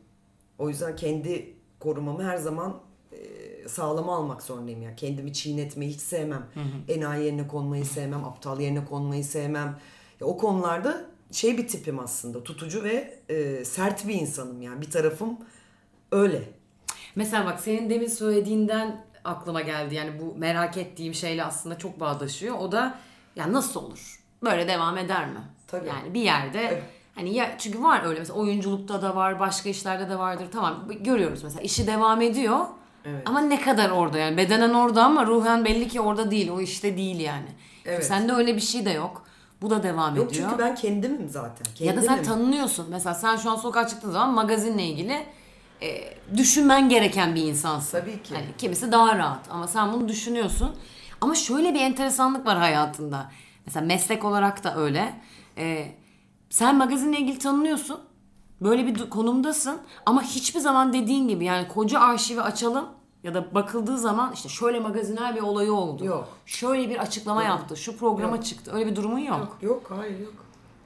[0.59, 2.81] O yüzden kendi korumamı her zaman
[3.13, 3.17] e,
[3.69, 4.83] sağlama almak zorundayım.
[4.83, 6.47] Yani kendimi çiğnetmeyi hiç sevmem.
[6.89, 9.79] Enayi yerine konmayı sevmem, aptal yerine konmayı sevmem.
[10.21, 14.81] Ya, o konularda şey bir tipim aslında, tutucu ve e, sert bir insanım yani.
[14.81, 15.39] Bir tarafım
[16.13, 16.43] öyle.
[17.17, 19.95] Mesela bak senin demin söylediğinden aklıma geldi.
[19.95, 22.59] Yani bu merak ettiğim şeyle aslında çok bağdaşıyor.
[22.59, 22.99] O da
[23.37, 24.21] ya nasıl olur?
[24.45, 25.41] Böyle devam eder mi?
[25.67, 25.89] Tabii.
[25.89, 26.83] Yani bir yerde Evet.
[27.15, 30.47] hani ya çünkü var öyle mesela oyunculukta da var, başka işlerde de vardır.
[30.53, 32.67] Tamam görüyoruz mesela işi devam ediyor.
[33.09, 33.23] Evet.
[33.29, 36.51] Ama ne kadar orada yani bedenen orada ama ruhen belli ki orada değil.
[36.51, 37.49] O işte değil yani.
[37.85, 38.05] Evet.
[38.07, 39.23] Sende öyle bir şey de yok.
[39.63, 40.49] Bu da devam Yok ediyor.
[40.51, 41.67] çünkü ben kendimim zaten.
[41.87, 42.29] Ya da sen Kendimim.
[42.31, 42.87] tanınıyorsun.
[42.91, 45.27] Mesela sen şu an sokağa çıktığın zaman magazinle ilgili
[45.83, 48.01] e, düşünmen gereken bir insansın.
[48.01, 48.35] Tabii ki.
[48.35, 50.77] Hani kimisi daha rahat ama sen bunu düşünüyorsun.
[51.21, 53.31] Ama şöyle bir enteresanlık var hayatında.
[53.67, 55.21] Mesela meslek olarak da öyle.
[55.59, 55.93] E,
[56.51, 58.01] sen magazinle ilgili tanınıyorsun.
[58.61, 62.87] Böyle bir konumdasın ama hiçbir zaman dediğin gibi yani koca arşivi açalım
[63.23, 66.05] ya da bakıldığı zaman işte şöyle magazinel bir olayı oldu.
[66.05, 66.29] Yok.
[66.47, 67.77] Şöyle bir açıklama yaptı.
[67.77, 68.45] Şu programa Yok.
[68.45, 68.71] çıktı.
[68.75, 69.39] Öyle bir durumun yok.
[69.39, 70.35] Yok, yok hayır yok.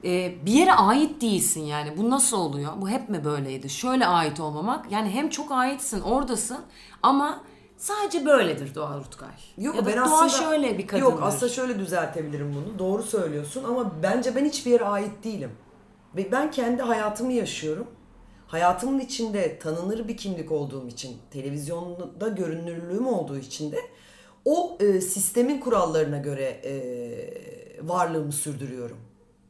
[0.03, 1.97] Ee, bir yere ait değilsin yani.
[1.97, 2.71] Bu nasıl oluyor?
[2.81, 3.69] Bu hep mi böyleydi?
[3.69, 4.91] Şöyle ait olmamak.
[4.91, 6.59] Yani hem çok aitsin, oradasın
[7.03, 7.41] ama
[7.77, 9.29] sadece böyledir Doğa Rutkay.
[9.57, 11.11] Yok ya ben Doğa aslında şöyle bir kadındır.
[11.11, 12.79] Yok aslında şöyle düzeltebilirim bunu.
[12.79, 15.51] Doğru söylüyorsun ama bence ben hiçbir yere ait değilim.
[16.31, 17.87] Ben kendi hayatımı yaşıyorum.
[18.53, 23.77] Hayatımın içinde tanınır bir kimlik olduğum için, televizyonda görünürlüğüm olduğu için de
[24.45, 26.73] o e, sistemin kurallarına göre e,
[27.81, 28.97] varlığımı sürdürüyorum.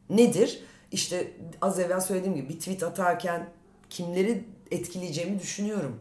[0.09, 0.63] Nedir?
[0.91, 3.49] İşte az evvel söylediğim gibi bir tweet atarken
[3.89, 5.99] kimleri etkileyeceğimi düşünüyorum.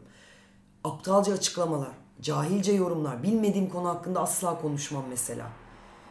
[0.83, 5.49] Aptalca açıklamalar, cahilce yorumlar, bilmediğim konu hakkında asla konuşmam mesela.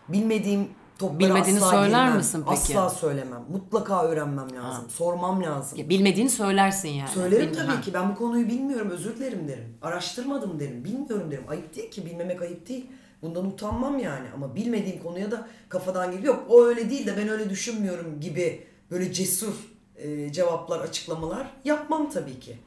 [0.08, 2.16] Bilmediğim toplara Bilmediğini asla söyler girmem.
[2.16, 2.78] misin peki?
[2.78, 3.42] Asla söylemem.
[3.52, 4.84] Mutlaka öğrenmem lazım.
[4.90, 5.78] Sormam lazım.
[5.78, 7.08] Ya bilmediğini söylersin yani.
[7.10, 7.80] Söylerim Bilmi- tabii ha.
[7.80, 7.94] ki.
[7.94, 8.90] Ben bu konuyu bilmiyorum.
[8.90, 9.74] Özür dilerim derim.
[9.82, 10.84] Araştırmadım derim.
[10.84, 11.44] Bilmiyorum derim.
[11.48, 12.06] Ayıp değil ki.
[12.06, 12.86] Bilmemek ayıp değil.
[13.22, 14.26] Bundan utanmam yani.
[14.34, 18.66] Ama bilmediğim konuya da kafadan gelip yok o öyle değil de ben öyle düşünmüyorum gibi
[18.90, 19.52] böyle cesur
[19.96, 22.58] e, cevaplar, açıklamalar yapmam tabii ki.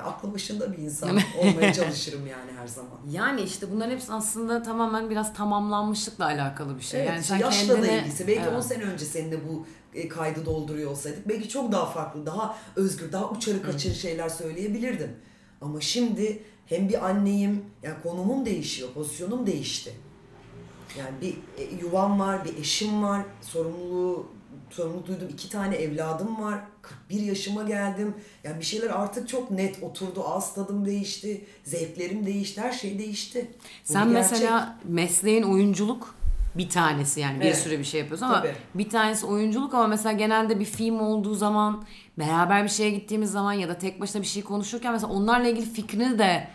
[0.00, 2.98] Ya, aklı başında bir insan olmaya çalışırım yani her zaman.
[3.10, 7.00] Yani işte bunların hepsi aslında tamamen biraz tamamlanmışlıkla alakalı bir şey.
[7.00, 8.00] Evet, yani sen yaşla da kendini...
[8.00, 8.26] ilgisi.
[8.26, 8.52] Belki Evet.
[8.56, 13.12] 10 sene önce seninle bu e, kaydı dolduruyor olsaydık belki çok daha farklı, daha özgür,
[13.12, 15.16] daha uçarı kaçırı şeyler söyleyebilirdim.
[15.60, 19.92] Ama şimdi hem bir anneyim, yani konumum değişiyor, pozisyonum değişti.
[20.98, 24.26] Yani bir e, yuvam var, bir eşim var, sorumluluğu
[24.72, 25.28] sorumluluk duydum.
[25.32, 26.60] iki tane evladım var.
[26.82, 28.14] 41 yaşıma geldim.
[28.44, 30.24] Yani bir şeyler artık çok net oturdu.
[30.24, 31.44] Ağız tadım değişti.
[31.64, 32.60] Zevklerim değişti.
[32.60, 33.50] Her şey değişti.
[33.58, 34.30] Bu Sen gerçek.
[34.32, 36.14] mesela mesleğin oyunculuk
[36.54, 37.58] bir tanesi yani bir Evet.
[37.58, 38.54] sürü bir şey yapıyorsun ama Tabii.
[38.74, 41.84] bir tanesi oyunculuk ama mesela genelde bir film olduğu zaman
[42.18, 45.66] beraber bir şeye gittiğimiz zaman ya da tek başına bir şey konuşurken mesela onlarla ilgili
[45.66, 46.48] fikrini de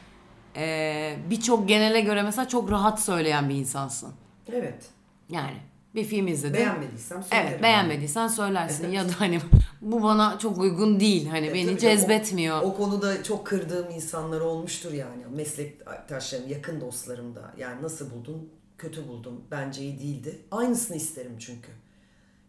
[0.56, 4.14] e, birçok genele göre mesela çok rahat söyleyen bir insansın.
[4.52, 4.86] Evet.
[5.30, 5.58] Yani
[5.96, 6.54] bir film izledin.
[6.54, 7.50] Beğenmediysem söylerim.
[7.52, 9.40] Evet beğenmediysen söylersin ya da hani
[9.82, 12.62] bu bana çok uygun değil hani E, beni cezbetmiyor.
[12.62, 15.24] O, o konuda çok kırdığım insanlar olmuştur yani.
[15.36, 17.54] Meslektaşlarım, yakın dostlarım da.
[17.58, 18.50] Yani nasıl buldun?
[18.78, 19.42] Kötü buldum.
[19.52, 20.40] Bence iyi değildi.
[20.52, 21.72] Aynısını isterim çünkü.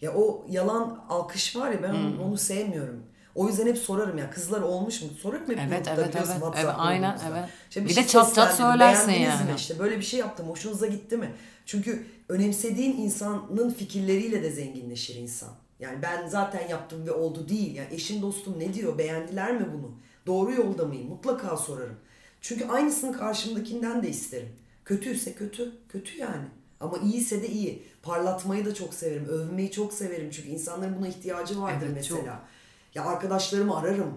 [0.00, 2.20] Ya o yalan alkış var ya ben Hmm.
[2.20, 3.02] onu sevmiyorum.
[3.36, 5.08] O yüzden hep sorarım ya kızlar olmuş mu?
[5.22, 6.28] Sorarım hep Evet, evet, evet.
[6.56, 7.44] Evet, aynen, evet.
[7.68, 9.46] İşte Bir şey de çat çat söylersin beğendiniz mi?
[9.48, 9.56] yani.
[9.56, 10.48] İşte böyle bir şey yaptım.
[10.48, 11.32] Hoşunuza gitti mi?
[11.66, 15.48] Çünkü önemsediğin insanın fikirleriyle de zenginleşir insan.
[15.80, 17.74] Yani ben zaten yaptım ve oldu değil.
[17.74, 18.98] Yani eşin dostum ne diyor?
[18.98, 19.90] Beğendiler mi bunu?
[20.26, 21.08] Doğru yolda mıyım?
[21.08, 21.96] Mutlaka sorarım.
[22.40, 24.48] Çünkü aynısını karşımdakinden de isterim.
[24.84, 25.72] Kötüyse kötü.
[25.88, 26.44] Kötü yani.
[26.80, 27.82] Ama iyiyse de iyi.
[28.02, 29.24] Parlatmayı da çok severim.
[29.28, 30.30] Övmeyi çok severim.
[30.30, 32.20] Çünkü insanların buna ihtiyacı vardır Evet, mesela.
[32.20, 32.55] çok.
[32.96, 34.14] Ya arkadaşlarımı ararım.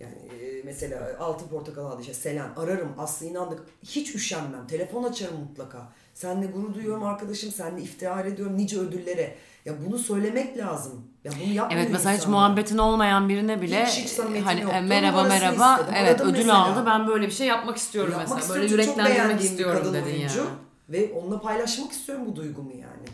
[0.00, 2.88] Yani e, mesela Altın Portakal aldı işte Selen ararım.
[2.98, 3.60] Aslı inandık.
[3.82, 4.66] Hiç üşenmem.
[4.66, 5.92] Telefon açarım mutlaka.
[6.14, 7.52] Seninle gurur duyuyorum arkadaşım.
[7.52, 9.34] Seninle iftihar ediyorum nice ödüllere.
[9.64, 10.92] Ya bunu söylemek lazım.
[11.24, 12.38] Ya bunu yapmıyor Evet mesela hiç insanlar.
[12.38, 14.76] muhabbetin olmayan birine bile Hiç- hiç hani yoktu.
[14.76, 15.94] e, merhaba Numarasını merhaba istedim.
[15.98, 16.64] evet Aradım ödül mesela.
[16.66, 18.54] aldı ben böyle bir şey yapmak istiyorum Yapmak mesela.
[18.54, 18.86] Böyle istiyorum.
[18.94, 20.38] Çok yüreklendirmek istiyorum kadın dedin oyuncu.
[20.38, 20.48] yani.
[20.88, 23.06] Ve onunla paylaşmak istiyorum bu duygumu yani.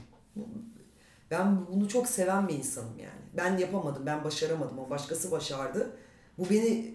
[1.31, 3.22] Ben bunu çok seven bir insanım yani.
[3.37, 4.79] Ben yapamadım, ben başaramadım.
[4.79, 5.91] O başkası başardı.
[6.39, 6.95] Bu beni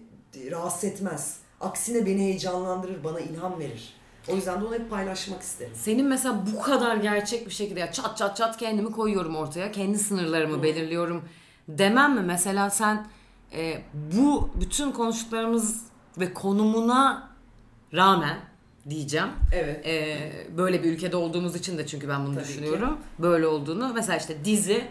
[0.50, 1.38] rahatsız etmez.
[1.60, 3.94] Aksine beni heyecanlandırır, bana ilham verir.
[4.28, 5.72] O yüzden de onu hep paylaşmak isterim.
[5.74, 9.72] Senin mesela bu kadar gerçek bir şekilde ya çat çat çat kendimi koyuyorum ortaya.
[9.72, 11.24] Kendi sınırlarımı belirliyorum
[11.68, 12.20] demem mi?
[12.20, 13.06] Mesela sen
[13.52, 15.82] e, bu bütün konuştuklarımız
[16.18, 17.30] ve konumuna
[17.94, 18.38] rağmen
[18.90, 19.28] diyeceğim.
[19.52, 19.86] Evet.
[19.86, 22.48] E, böyle bir ülkede olduğumuz için de çünkü ben bunu Tabii ki.
[22.50, 22.98] düşünüyorum.
[23.18, 23.92] Böyle olduğunu.
[23.94, 24.84] Mesela işte dizi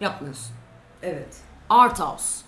[0.00, 0.52] yapmıyorsun.
[1.04, 1.36] Evet.
[1.70, 2.44] Art house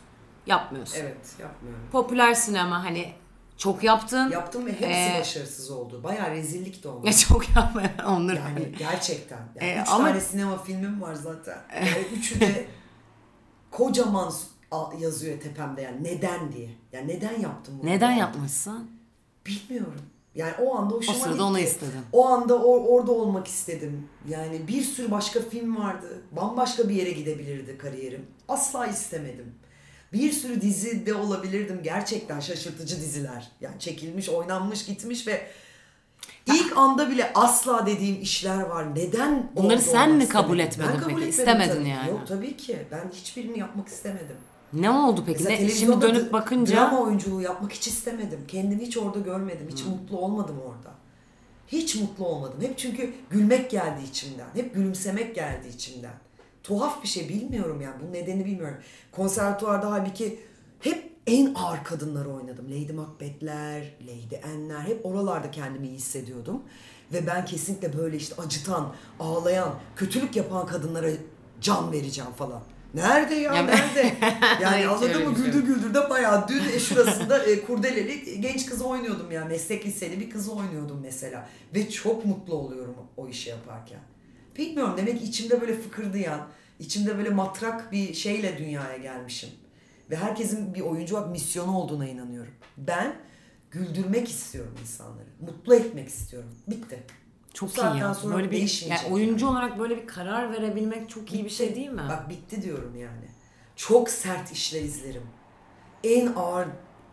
[0.47, 0.99] yapmıyorsun.
[1.01, 1.83] Evet, yapmıyorum.
[1.93, 3.13] Popüler sinema hani
[3.57, 4.31] çok yaptın.
[4.31, 6.03] Yaptım ve hepsi Ee, başarısız oldu.
[6.05, 7.07] Bayağı rezillik de oldu.
[7.07, 8.37] Ya çok yapma onları.
[8.37, 9.39] Yani gerçekten.
[9.55, 11.59] Yani Ee, üç ama- tane sinema filmim var zaten.
[11.75, 12.67] Ee, üçü de
[13.71, 14.33] kocaman
[14.71, 16.71] a- yazıyor tepemde yani neden diye.
[16.93, 17.91] Yani neden yaptım bunu?
[17.91, 18.91] Neden yapmışsın?
[19.47, 20.03] Bilmiyorum.
[20.37, 21.43] Yani o anda hoşuma O sırada gitti.
[21.45, 22.01] onu istedin.
[22.13, 24.09] O anda or- orada olmak istedim.
[24.29, 26.23] Yani bir sürü başka film vardı.
[26.33, 28.27] Bambaşka bir yere gidebilirdi kariyerim.
[28.49, 29.55] Asla istemedim.
[30.13, 31.81] Bir sürü dizi de olabilirdim.
[31.83, 33.49] Gerçekten şaşırtıcı diziler.
[33.61, 35.47] Yani çekilmiş, oynanmış, gitmiş ve
[36.47, 38.95] ilk anda bile asla dediğim işler var.
[38.95, 41.27] Neden Bunları sen mi kabul etmedin Ben kabul peki?
[41.27, 41.89] etmedim İstemedin tabii.
[41.89, 42.11] yani.
[42.11, 42.79] Yok tabii ki.
[42.91, 44.37] Ben hiçbirini yapmak istemedim.
[44.81, 45.39] Ne oldu peki?
[45.45, 48.41] Mesela Ne, şimdi televizyonda dönüp bakınca drama oyunculuğu yapmak hiç istemedim.
[48.49, 49.67] Kendimi hiç orada görmedim.
[49.69, 49.77] Hmm.
[49.77, 50.95] Hiç mutlu olmadım orada.
[51.69, 52.61] Hiç mutlu olmadım.
[52.61, 54.47] Hep çünkü gülmek geldi içimden.
[54.55, 56.15] Hep gülümsemek geldi içimden.
[56.63, 57.95] Tuhaf bir şey bilmiyorum yani.
[58.03, 58.77] Bunun nedeni bilmiyorum.
[59.13, 60.41] Konservatuvarda halbuki
[60.81, 62.67] hep en ağır kadınları oynadım.
[62.67, 64.81] Lady Macbeth'ler, Lady Anne'ler.
[64.81, 66.63] Hep oralarda kendimi iyi hissediyordum.
[67.13, 71.09] Ve ben kesinlikle böyle işte acıtan, ağlayan, kötülük yapan kadınlara
[71.61, 72.63] can vereceğim falan.
[72.95, 74.15] Nerede ya, Ya nerede?
[74.63, 75.35] Yani anladın mı?
[75.35, 79.49] Güldür güldür de bayağı dün e, şurasında e, kurdeleli genç kızı oynuyordum yani.
[79.49, 81.49] Meslek liseli bir kızı oynuyordum mesela.
[81.75, 84.01] Ve çok mutlu oluyorum o işi yaparken.
[84.59, 89.51] Bilmiyorum demek içimde böyle fıkırdayan, içimde böyle matrak bir şeyle dünyaya gelmişim.
[90.11, 92.53] Ve herkesin bir oyuncu olarak misyonu olduğuna inanıyorum.
[92.77, 93.17] Ben
[93.71, 95.27] güldürmek istiyorum insanları.
[95.41, 96.51] Mutlu etmek istiyorum.
[96.69, 97.03] Bitti.
[97.57, 98.15] Çok Bu iyi ya.
[98.15, 101.75] sonra Böyle bir değişmeyecek yani oyuncu olarak böyle bir karar verebilmek çok iyi bir şey
[101.75, 102.03] değil mi?
[102.09, 103.25] Bak bitti diyorum yani.
[103.77, 105.23] Çok sert işler izlerim.
[106.05, 106.67] En ağır,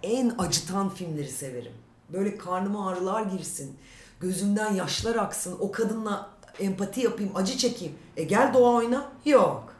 [0.03, 1.71] en acıtan filmleri severim.
[2.09, 3.77] Böyle karnıma ağrılar girsin.
[4.19, 5.57] Gözümden yaşlar aksın.
[5.59, 6.29] O kadınla
[6.59, 7.95] empati yapayım, acı çekeyim.
[8.17, 9.11] E gel doğa oyna.
[9.25, 9.73] Yok.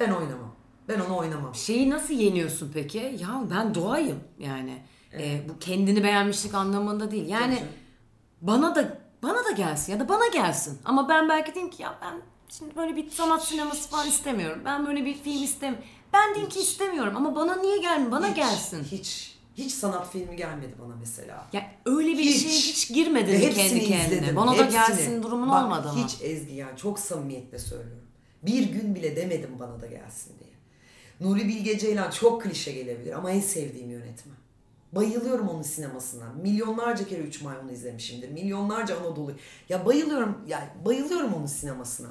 [0.00, 0.54] Ben oynamam.
[0.88, 1.54] Ben onu oynamam.
[1.54, 3.16] Şeyi nasıl yeniyorsun peki?
[3.20, 4.82] Ya ben doğayım yani.
[5.12, 7.28] Ee, bu kendini beğenmişlik anlamında değil.
[7.28, 7.62] Yani
[8.40, 10.78] bana da bana da gelsin ya da bana gelsin.
[10.84, 14.62] Ama ben belki diyeyim ki ya ben şimdi böyle bir sanat sineması falan istemiyorum.
[14.64, 15.84] Ben böyle bir film istemiyorum.
[16.12, 18.12] Ben diyeyim ki istemiyorum ama bana niye gelmiyor?
[18.12, 18.84] Bana Hiç, gelsin.
[18.84, 19.32] Hiç.
[19.56, 21.46] Hiç sanat filmi gelmedi bana mesela.
[21.52, 22.42] Ya öyle bir Hiç.
[22.42, 24.16] şeye hiç girmedin hepsini kendi kendine?
[24.16, 24.36] izledim.
[24.36, 24.70] Bana da hepsini.
[24.72, 26.04] gelsin durumun Bak, olmadı ama.
[26.04, 28.06] Hiç Ezgi yani çok samimiyetle söylüyorum.
[28.42, 30.50] Bir gün bile demedim bana da gelsin diye.
[31.20, 34.36] Nuri Bilge Ceylan çok klişe gelebilir ama en sevdiğim yönetmen.
[34.92, 36.32] Bayılıyorum onun sinemasına.
[36.42, 38.28] Milyonlarca kere Üç Maymun'u izlemişimdir.
[38.28, 39.32] Milyonlarca Anadolu.
[39.68, 42.10] Ya bayılıyorum, yani bayılıyorum onun sinemasına.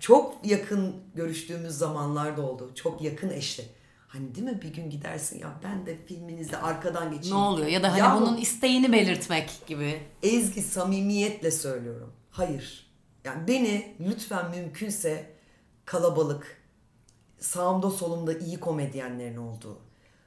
[0.00, 2.70] Çok yakın görüştüğümüz zamanlarda oldu.
[2.74, 3.64] Çok yakın eşli.
[4.08, 7.36] Hani değil mi bir gün gidersin ya ben de filminizde arkadan Ne geçeyim.
[7.36, 7.66] oluyor?
[7.68, 10.00] Ya da hani Yahu- bunun isteğini belirtmek gibi.
[10.22, 12.12] Ezgi samimiyetle söylüyorum.
[12.30, 12.86] Hayır.
[13.24, 15.30] Yani beni lütfen mümkünse
[15.84, 16.62] kalabalık,
[17.38, 19.78] sağımda solumda iyi komedyenlerin olduğu,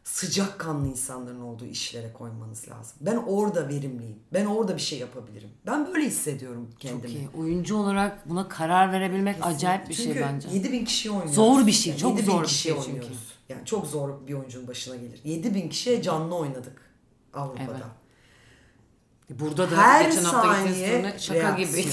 [0.04, 2.98] sıcakkanlı insanların olduğu işlere koymanız lazım.
[3.02, 4.20] Ben orada verimliyim.
[4.34, 5.50] Ben orada bir şey yapabilirim.
[5.66, 7.02] Ben böyle hissediyorum kendimi.
[7.02, 7.30] Çok iyi.
[7.44, 10.48] Oyuncu olarak buna karar verebilmek acayip bir Çünkü şey bence.
[10.50, 11.36] 7000 kişi oynuyoruz.
[11.36, 12.88] Zor bir şey, çok 7000 zor bir şey çünkü.
[12.88, 13.34] oynuyoruz.
[13.50, 15.22] Yani çok zor bir oyuncunun başına gelir.
[15.24, 16.82] 7000 kişiye canlı oynadık
[17.34, 17.80] Avrupa'da.
[19.30, 19.40] Evet.
[19.40, 21.90] Burada da Her geçen hafta saniye şaka gibiydi.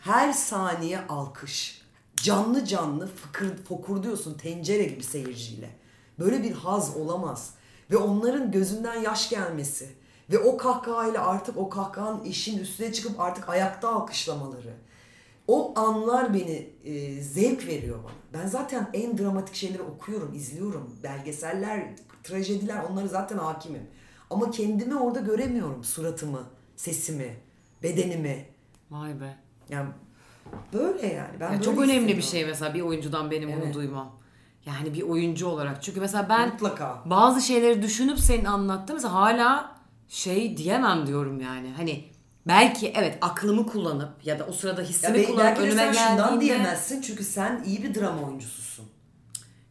[0.00, 1.82] Her saniye alkış.
[2.16, 5.79] Canlı canlı fıkır, fokurduyorsun tencere gibi seyirciyle.
[6.20, 7.54] Böyle bir haz olamaz.
[7.90, 9.88] Ve onların gözünden yaş gelmesi.
[10.30, 14.74] Ve o kahkahayla artık o kahkahanın işin üstüne çıkıp artık ayakta alkışlamaları.
[15.48, 18.42] O anlar beni e, zevk veriyor bana.
[18.42, 20.90] Ben zaten en dramatik şeyleri okuyorum, izliyorum.
[21.02, 21.86] Belgeseller,
[22.22, 23.82] trajediler onları zaten hakimim.
[24.30, 25.84] Ama kendimi orada göremiyorum.
[25.84, 26.42] Suratımı,
[26.76, 27.36] sesimi,
[27.82, 28.46] bedenimi.
[28.90, 29.36] Vay be.
[29.68, 29.88] Yani
[30.72, 31.40] böyle yani.
[31.40, 33.74] Ben Ya böyle çok önemli bir şey mesela bir oyuncudan benim bunu Evet.
[33.74, 34.19] duymam.
[34.66, 35.82] Yani bir oyuncu olarak.
[35.82, 37.02] Çünkü mesela ben Mutlaka.
[37.06, 39.76] bazı şeyleri düşünüp senin anlattığın mesela hala
[40.08, 41.72] şey diyemem diyorum yani.
[41.76, 42.04] Hani
[42.46, 45.92] belki evet aklımı kullanıp ya da o sırada Ya hissimi be- kullanıp belki önüme sen
[45.92, 48.86] şundan geldiğinde diyemezsin çünkü sen iyi bir drama oyuncususun.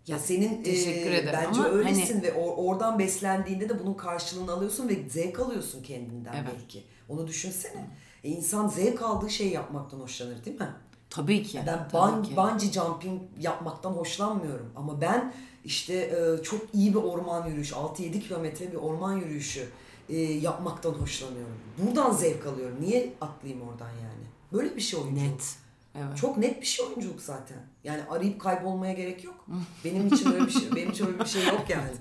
[0.08, 3.93] Ya senin teşekkür e, ederim bence ama öylesin hani- ve or- oradan beslendiğinde de bunun
[3.93, 6.52] karşılığını alıyorsun ve zevk alıyorsun kendinden Evet.
[6.60, 6.84] belki.
[7.10, 7.89] Onu düşünsene.
[8.23, 10.69] E, insan zevk aldığı şeyi yapmaktan hoşlanır değil mi?
[11.10, 11.60] Tabii ki.
[11.67, 12.36] Ben tabii ban, ki.
[12.38, 14.72] bungee jumping yapmaktan hoşlanmıyorum.
[14.76, 15.34] Ama ben
[15.65, 19.67] işte e, çok iyi bir orman yürüyüşü, 6-7 kilometre bir orman yürüyüşü
[20.10, 21.56] e, yapmaktan hoşlanıyorum.
[21.78, 22.78] Buradan zevk alıyorum.
[22.82, 24.26] Niye atlayayım oradan yani?
[24.54, 25.24] Böyle bir şey oyunculuk.
[25.28, 25.56] net.
[25.95, 26.17] Evet.
[26.17, 27.58] Çok net bir şey oyunculuk zaten.
[27.84, 29.45] Yani arayıp kaybolmaya gerek yok.
[29.86, 31.91] Benim için öyle bir şey, benim için öyle bir şey yok yani.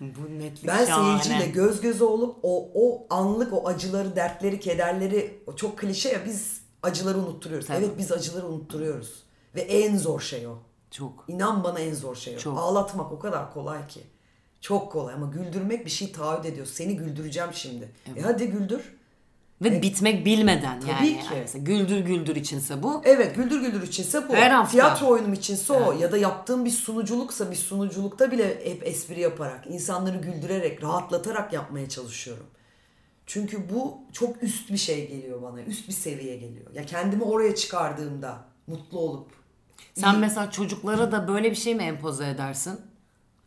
[0.00, 1.22] Bu netlik Ben şahane.
[1.22, 6.24] seyirciyle göz göze olup o o anlık o acıları, dertleri, kederleri o çok klişe ya
[6.26, 7.66] biz acıları unutturuyoruz.
[7.66, 7.78] Tabii.
[7.78, 9.22] Evet biz acıları unutturuyoruz.
[9.54, 10.58] Ve en zor şey o.
[10.90, 11.24] Çok.
[11.28, 12.38] İnan bana en zor şey o.
[12.38, 12.58] Çok.
[12.58, 14.00] Ağlatmak o kadar kolay ki.
[14.60, 16.66] Çok kolay ama güldürmek bir şey taahhüt ediyor.
[16.66, 17.92] Seni güldüreceğim şimdi.
[18.16, 18.94] E hadi güldür.
[19.62, 20.98] Ve bitmek bilmeden yani.
[20.98, 21.54] Tabii ki.
[21.54, 21.64] yani.
[21.64, 23.02] Güldür güldür içinse bu.
[23.04, 24.34] Evet güldür güldür içinse bu.
[24.34, 24.70] Her hafta.
[24.70, 25.92] Tiyatro oyunum içinse o.
[25.92, 31.88] Ya da yaptığım bir sunuculuksa bir sunuculukta bile hep espri yaparak, insanları güldürerek, rahatlatarak yapmaya
[31.88, 32.46] çalışıyorum.
[33.32, 35.62] Çünkü bu çok üst bir şey geliyor bana.
[35.62, 36.74] Üst bir seviye geliyor.
[36.74, 39.30] Ya kendimi oraya çıkardığımda mutlu olup.
[39.94, 42.80] Sen mesela çocuklara da böyle bir şey mi empoze edersin?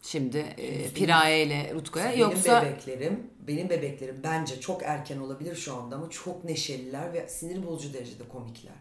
[0.01, 5.75] Şimdi e, Piraye ile Rutkaya Benim yoksa bebeklerim, benim bebeklerim bence çok erken olabilir şu
[5.75, 8.75] anda ama çok neşeliler ve sinir bozucu derecede komikler.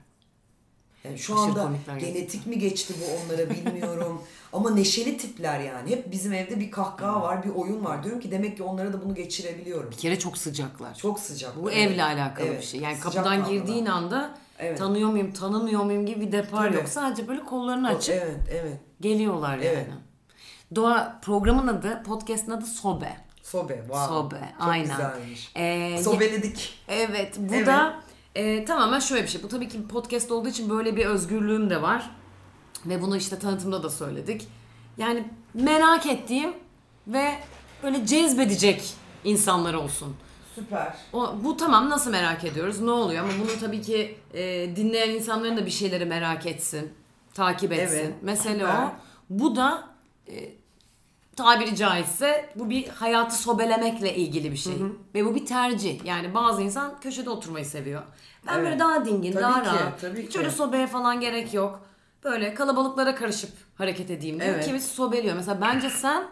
[1.04, 4.22] Yani şu Aşırı anda genetik mi geçti bu onlara bilmiyorum.
[4.52, 5.90] ama neşeli tipler yani.
[5.90, 8.04] Hep bizim evde bir kahkaha var, bir oyun var.
[8.04, 9.90] Diyorum ki demek ki onlara da bunu geçirebiliyorum.
[9.90, 10.94] bir kere çok sıcaklar.
[10.94, 11.62] Çok sıcak.
[11.62, 11.90] Bu Evet.
[11.90, 12.60] evle alakalı Evet.
[12.60, 12.80] bir şey.
[12.80, 13.50] Yani Sıcak kapıdan kanlılar.
[13.50, 14.78] girdiğin anda Evet.
[14.78, 16.76] tanıyor muyum, tanımıyor muyum gibi bir depar Tabii.
[16.76, 16.88] yok.
[16.88, 18.76] Sadece böyle kollarını açıp Evet, evet.
[19.00, 19.66] geliyorlar yani.
[19.66, 19.86] Evet.
[20.74, 23.16] Doğa programın adı, podcast'ın adı Sobe.
[23.42, 24.06] Sobe, wow.
[24.06, 24.86] Sobe, Çok aynen.
[24.90, 25.52] güzelmiş.
[25.56, 26.74] Ee, Sobeledik.
[26.88, 27.66] Evet bu Evet.
[27.66, 27.94] da
[28.34, 29.42] e, tamamen şöyle bir şey.
[29.42, 32.10] Bu tabii ki podcast olduğu için böyle bir özgürlüğüm de var.
[32.86, 34.48] Ve bunu işte tanıtımda da söyledik.
[34.98, 36.52] Yani merak ettiğim
[37.06, 37.34] ve
[37.82, 38.94] böyle cezbedecek
[39.24, 40.16] insanlar olsun.
[40.54, 40.94] Süper.
[41.12, 44.42] O, bu tamam nasıl merak ediyoruz ne oluyor ama bunu tabii ki e,
[44.76, 46.92] dinleyen insanların da bir şeyleri merak etsin,
[47.34, 47.96] takip etsin.
[47.96, 48.84] Evet, Mesele süper.
[48.84, 48.90] o.
[49.30, 49.88] Bu da
[50.28, 50.52] e,
[51.36, 54.72] tabiri caizse bu bir hayatı sobelemekle ilgili bir şey.
[55.14, 56.04] Ve bu bir tercih.
[56.04, 58.02] Yani bazı insan köşede oturmayı seviyor.
[58.46, 58.64] Ben Evet.
[58.64, 60.00] böyle daha dingin, Tabii daha ki, rahat.
[60.00, 60.38] tabii Hiç ki.
[60.38, 61.80] öyle sobeye falan gerek yok.
[62.24, 64.54] Böyle kalabalıklara karışıp hareket edeyim diyor.
[64.54, 64.64] Evet.
[64.66, 65.36] Kimisi sobeliyor.
[65.36, 66.24] Mesela bence sen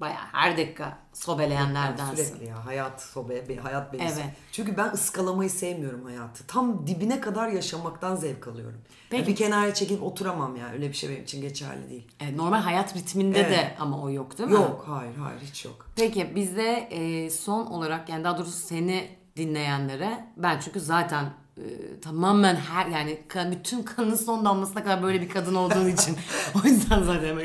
[0.00, 2.24] bayağı her dakika sobeleyenlerdensin.
[2.24, 4.04] Sürekli ya hayat sobe, hayat benim.
[4.06, 4.24] Evet.
[4.52, 6.46] Çünkü ben ıskalamayı sevmiyorum hayatı.
[6.46, 8.80] Tam dibine kadar yaşamaktan zevk alıyorum.
[9.10, 9.22] Peki.
[9.22, 10.68] Ya bir kenara çekip oturamam ya.
[10.72, 12.08] Öyle bir şey benim için geçerli değil.
[12.20, 13.50] E, normal hayat ritminde Evet.
[13.50, 14.54] de ama o yok değil mi?
[14.54, 15.86] Yok, hayır, hayır hiç yok.
[15.96, 21.24] Peki bizde e, son olarak yani daha doğrusu seni dinleyenlere ben çünkü zaten
[21.56, 26.16] e, tamamen her yani ka- bütün kanın son damlasına kadar böyle bir kadın olduğun için
[26.64, 27.38] o yüzden zaten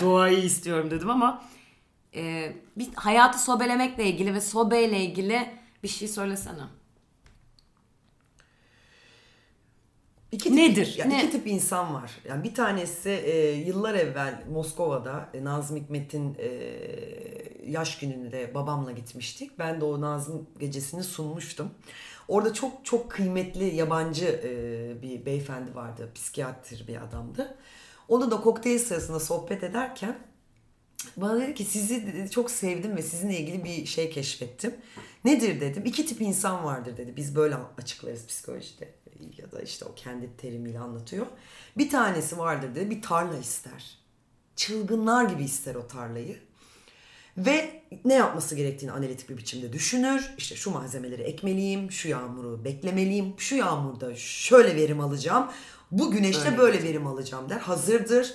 [0.00, 1.42] doğayı istiyorum dedim ama
[2.16, 5.46] e, bir hayatı sobelemekle ilgili ve sobeyle ilgili
[5.82, 6.62] bir şey söylesene.
[10.32, 10.94] İki tip, Nedir?
[10.98, 11.18] Ya Ne?
[11.24, 12.10] iki tip insan var.
[12.28, 16.48] Yani bir tanesi e, yıllar evvel Moskova'da e, Nazım Hikmet'in e,
[17.66, 19.58] yaş gününde babamla gitmiştik.
[19.58, 21.70] Ben de o Nazım gecesini sunmuştum.
[22.28, 26.10] Orada çok çok kıymetli yabancı e, bir beyefendi vardı.
[26.14, 27.56] Psikiyatr bir adamdı.
[28.08, 30.18] Onu da kokteyl sırasında sohbet ederken
[31.16, 34.74] bana dedi ki sizi çok sevdim ve sizinle ilgili bir şey keşfettim.
[35.24, 35.82] Nedir dedim.
[35.86, 37.16] İki tip insan vardır dedi.
[37.16, 38.94] Biz böyle açıklarız psikolojide
[39.38, 41.26] ya da işte o kendi terimiyle anlatıyor.
[41.78, 42.90] Bir tanesi vardır dedi.
[42.90, 43.98] Bir tarla ister.
[44.56, 46.38] Çılgınlar gibi ister o tarlayı.
[47.36, 50.30] Ve ne yapması gerektiğini analitik bir biçimde düşünür.
[50.38, 55.50] İşte şu malzemeleri ekmeliyim, şu yağmuru beklemeliyim, şu yağmurda şöyle verim alacağım,
[55.90, 56.58] bu güneşte Öyle.
[56.58, 57.58] böyle verim alacağım der.
[57.58, 58.34] Hazırdır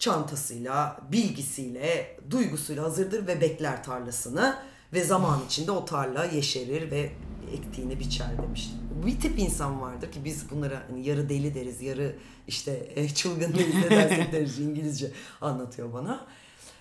[0.00, 4.56] çantasıyla, bilgisiyle, duygusuyla hazırdır ve bekler tarlasını
[4.92, 7.12] ve zaman içinde o tarla yeşerir ve
[7.52, 8.78] ektiğini biçer demiştim.
[9.06, 12.16] Bir tip insan vardır ki biz bunlara hani yarı deli deriz, yarı
[12.48, 16.26] işte e, çılgın deriz ne dersek deriz İngilizce anlatıyor bana.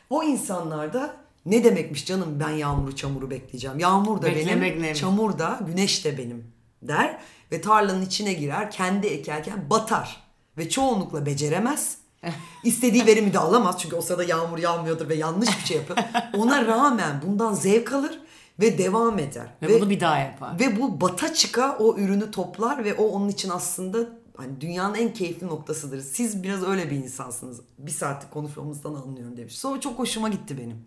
[0.10, 1.16] O insanlarda
[1.46, 3.80] ne demekmiş canım ben yağmuru çamuru bekleyeceğim.
[3.80, 5.00] Yağmur da Beklemek benim, neymiş?
[5.00, 6.44] çamur da güneş de benim
[6.82, 7.20] der.
[7.52, 10.24] Ve tarlanın içine girer kendi ekerken batar.
[10.58, 11.99] Ve çoğunlukla beceremez.
[12.64, 16.00] İstediği verimi de alamaz çünkü o sırada yağmur yağmıyordur ve yanlış bir şey yapıyor.
[16.38, 18.20] Ona rağmen bundan zevk alır
[18.60, 19.48] ve devam eder.
[19.62, 20.60] Ve, bunu bir daha yapar.
[20.60, 23.98] Ve bu bata çıka o ürünü toplar ve o onun için aslında
[24.38, 26.02] hani dünyanın en keyifli noktasıdır.
[26.02, 27.62] Siz biraz öyle bir insansınız.
[27.78, 29.58] Bir saatlik konuşmamızdan anlıyorum demiş.
[29.58, 30.78] Sonra çok hoşuma gitti benim.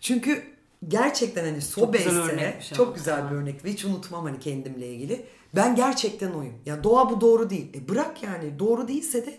[0.00, 0.42] Çünkü
[0.88, 5.26] gerçekten hani sobe güzel ise çok güzel bir örnek ve hiç unutmam hani kendimle ilgili.
[5.56, 6.54] Ben gerçekten oyum.
[6.66, 7.74] Ya doğa bu doğru değil.
[7.74, 9.38] E bırak yani doğru değilse de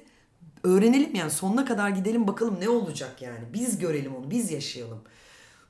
[0.63, 3.39] öğrenelim yani sonuna kadar gidelim bakalım ne olacak yani.
[3.53, 5.01] Biz görelim onu, biz yaşayalım.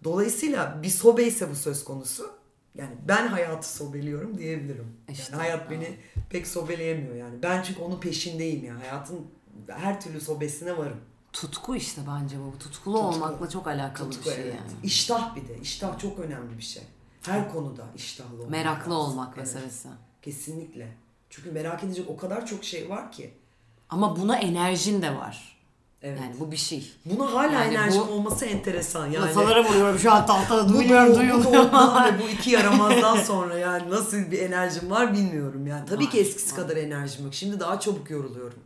[0.04, 2.32] Dolayısıyla bir sobe ise bu söz konusu.
[2.76, 4.98] Yani ben hayatı sobeliyorum diyebilirim.
[5.10, 5.98] İşte, yani hayat beni
[6.30, 7.44] pek sobeleyemiyor yani.
[7.44, 8.80] Ben çünkü onun peşindeyim ya.
[8.80, 9.28] Hayatın
[9.68, 10.98] her türlü sobesine varım.
[11.34, 12.60] Tutku işte bence bu.
[12.60, 13.08] Tutkulu Tutku.
[13.08, 14.56] olmakla çok alakalı Tutku, bir şey evet.
[14.56, 14.72] yani.
[14.84, 15.58] İştah bir de.
[15.62, 16.84] İştah çok önemli bir şey.
[17.22, 19.12] Her konuda iştahlı olmak Meraklı lazım.
[19.12, 19.88] olmak Evet, meselesi.
[20.22, 20.98] Kesinlikle.
[21.30, 23.34] Çünkü merak edecek o kadar çok şey var ki.
[23.90, 25.54] Ama buna enerjin de var.
[26.02, 26.20] Evet.
[26.22, 26.92] Yani bu bir şey.
[27.06, 29.06] Buna hala Yani enerjim bu- olması enteresan.
[29.08, 32.30] Yani Masalara vuruyorum şu an tahtada bu, duyuyorum bu, bu duyuluyor.
[32.34, 35.86] iki yaramazdan sonra yani nasıl bir enerjim var bilmiyorum yani.
[35.86, 37.34] Tabii ki Var, eskisi kadar enerjim yok.
[37.34, 38.60] Şimdi daha çabuk yoruluyorum.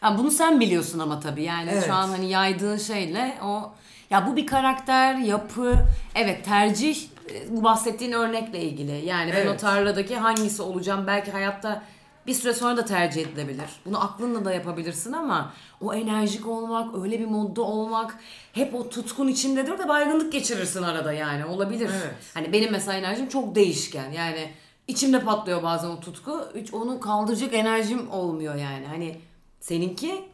[0.00, 1.86] Ha, bunu sen biliyorsun ama tabii yani Evet.
[1.86, 3.72] şu an hani yaydığın şeyle o
[4.10, 5.74] ya bu bir karakter, yapı,
[6.14, 7.02] evet tercih
[7.34, 9.06] e, bu bahsettiğin örnekle ilgili.
[9.06, 9.60] Yani ben o Evet.
[9.60, 11.82] tarladaki hangisi olacağım belki hayatta
[12.28, 13.66] bir süre sonra da tercih edilebilir.
[13.86, 18.18] Bunu aklınla da yapabilirsin ama o enerjik olmak, öyle bir modda olmak,
[18.52, 21.90] hep o tutkun içindedir de baygınlık geçirirsin arada yani olabilir.
[21.92, 22.14] Evet.
[22.34, 24.50] Hani benim mesela enerjim çok değişken yani
[24.88, 26.44] içimde patlıyor bazen o tutku.
[26.54, 28.86] Hiç onu kaldıracak enerjim olmuyor yani.
[28.86, 29.16] Hani
[29.60, 30.24] seninki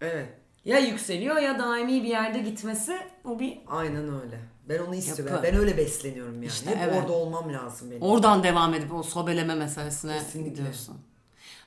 [0.00, 0.28] Evet.
[0.64, 4.40] ya yükseliyor ya daimi bir yerde gitmesi o bir Aynen öyle.
[4.68, 5.34] Ben onu istiyorum.
[5.34, 5.46] Yapı.
[5.46, 6.46] Ben öyle besleniyorum yani.
[6.46, 7.02] İşte Hep evet.
[7.02, 8.02] orada olmam lazım benim.
[8.02, 10.50] oradan devam edip o sobeleme meselesine Kesinlikle.
[10.50, 10.96] gidiyorsun.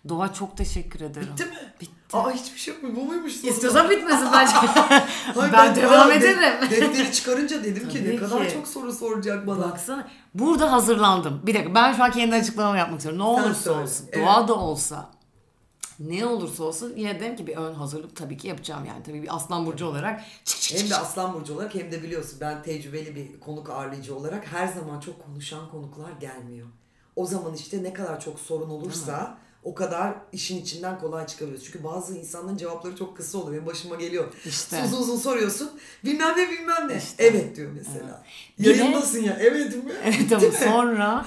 [0.10, 1.28] Doğa çok teşekkür ederim.
[1.34, 1.52] Bitti mi?
[1.82, 1.94] Bitti.
[2.18, 2.84] Aa hiçbir şey yok?
[2.96, 3.50] Bu muymuş soru?
[3.52, 4.52] İstiyorsan bitmesin bence.
[5.36, 6.38] Hayır, ben devam de- ederim.
[6.72, 8.54] Defteri çıkarınca dedim ki ne Tabii kadar ki.
[8.54, 9.60] çok soru soracak bana.
[9.60, 10.08] Baksana.
[10.34, 11.42] Burada hazırlandım.
[11.46, 13.20] Bir dakika ben şu an kendi açıklamamı yapmak istiyorum.
[13.20, 13.80] Ne olursa söyle.
[13.82, 14.06] olsun.
[14.12, 14.28] Evet.
[14.28, 15.10] Doğa da olsa.
[16.00, 19.04] Ne olursa olsun yine dedim ki bir ön hazırlık tabii ki yapacağım yani.
[19.04, 20.22] Tabii bir aslan burcu olarak.
[20.46, 20.90] Çık çık Hem çık.
[20.92, 25.00] de Aslan Burcu olarak hem de biliyorsun ben tecrübeli bir konuk ağırlayıcı olarak her zaman
[25.00, 26.68] çok konuşan konuklar gelmiyor.
[27.16, 31.66] O zaman işte ne kadar çok sorun olursa o kadar işin içinden kolay çıkabiliyoruz.
[31.66, 33.54] Çünkü bazı insanların cevapları çok kısa oluyor.
[33.54, 34.34] Benim başıma geliyor.
[34.46, 34.84] İşte.
[34.86, 35.72] Uzun uzun soruyorsun.
[36.06, 36.98] Bilmem ne bilmem ne.
[36.98, 37.24] İşte.
[37.24, 38.24] Evet diyor mesela.
[38.60, 39.38] De- Yayındasın ya.
[39.42, 39.92] Evet mi?
[40.04, 41.26] Evet ama sonra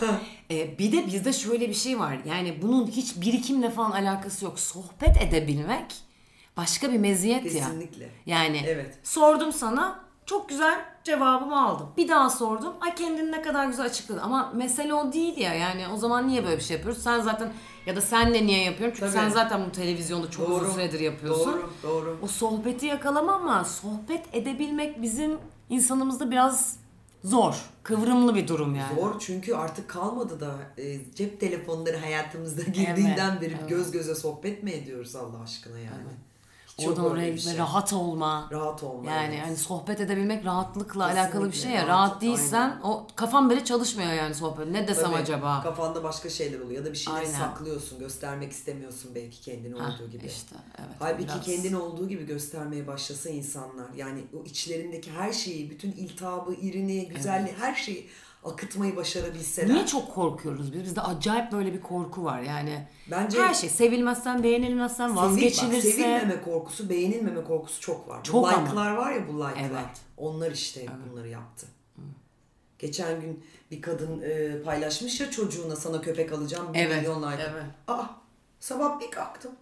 [0.51, 2.19] e, bir de bizde şöyle bir şey var.
[2.27, 4.61] Yani bunun hiç birikimle falan alakası yok.
[4.61, 5.95] Sohbet edebilmek
[6.57, 7.51] başka bir meziyet ya.
[7.67, 8.09] Kesinlikle.
[8.27, 8.95] Yani Evet.
[9.03, 11.89] sordum sana çok güzel cevabımı aldım.
[11.97, 12.73] Bir daha sordum.
[12.81, 14.21] Ay kendini ne kadar güzel açıkladın.
[14.21, 15.55] Ama mesele o değil ya.
[15.55, 17.03] Yani o zaman niye böyle bir şey yapıyoruz?
[17.03, 17.53] Sen zaten
[17.87, 18.99] ya da sen de niye yapıyorsun?
[18.99, 19.25] Çünkü Tabii.
[19.25, 21.53] sen zaten bu televizyonda çok uzun süredir yapıyorsun.
[21.53, 22.19] Doğru, doğru.
[22.23, 25.39] O sohbeti yakalama ama sohbet edebilmek bizim
[25.71, 26.77] insanımızda biraz
[27.25, 27.55] zor.
[27.83, 28.95] Kıvrımlı bir durum yani.
[28.95, 33.69] Zor çünkü artık kalmadı da e, cep telefonları hayatımızda girdiğinden beri evet.
[33.69, 35.89] göz göze sohbet mi ediyoruz Allah aşkına yani?
[35.89, 36.32] Hiç
[36.89, 37.61] Oradan oraya gitme, şey.
[37.61, 38.49] rahat olma.
[38.53, 39.11] Rahat olma.
[39.11, 39.47] Yani evet.
[39.47, 41.87] hani sohbet edebilmek rahatlıkla Kesinlikle, alakalı bir şey ya.
[41.87, 44.67] rahat, Rahat değilsen o kafam bile çalışmıyor yani sohbet.
[44.67, 45.61] Ne desem Tabii, acaba?
[45.63, 47.39] Kafanda başka şeyler oluyor ya da bir şeyleri Aynen.
[47.39, 50.27] saklıyorsun, göstermek istemiyorsun belki kendini Hah, olduğu gibi.
[50.27, 51.43] işte, evet, Halbuki biraz.
[51.43, 57.55] kendini olduğu gibi göstermeye başlasa insanlar yani o içlerindeki her şeyi, bütün iltihabı, irini, güzelliği,
[57.59, 58.09] her şeyi
[58.45, 59.75] akıtmayı başarabilseler.
[59.75, 60.83] Niye çok korkuyoruz biz?
[60.85, 62.89] Bizde acayip böyle bir korku var yani.
[63.11, 65.91] Bence Her şey sevilmezsen, beğenilmezsen, Sevil- bak, vazgeçilirse.
[65.93, 68.25] sevilmeme korkusu, beğenilmeme korkusu çok var.
[68.25, 68.65] Çok bu ama.
[68.65, 69.71] like'lar var ya bu like'lar.
[69.71, 70.01] Evet.
[70.17, 71.67] Onlar işte bunları yaptı.
[72.79, 77.43] Geçen gün bir kadın e, paylaşmış ya çocuğuna sana köpek alacağım bir Evet, milyon like.
[77.43, 77.65] evet.
[77.89, 78.05] Aa,
[78.61, 79.53] sabah bir kalktım.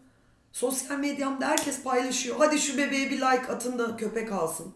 [0.52, 2.36] Sosyal medyamda herkes paylaşıyor.
[2.38, 4.72] Hadi şu bebeğe bir like atın da köpek alsın.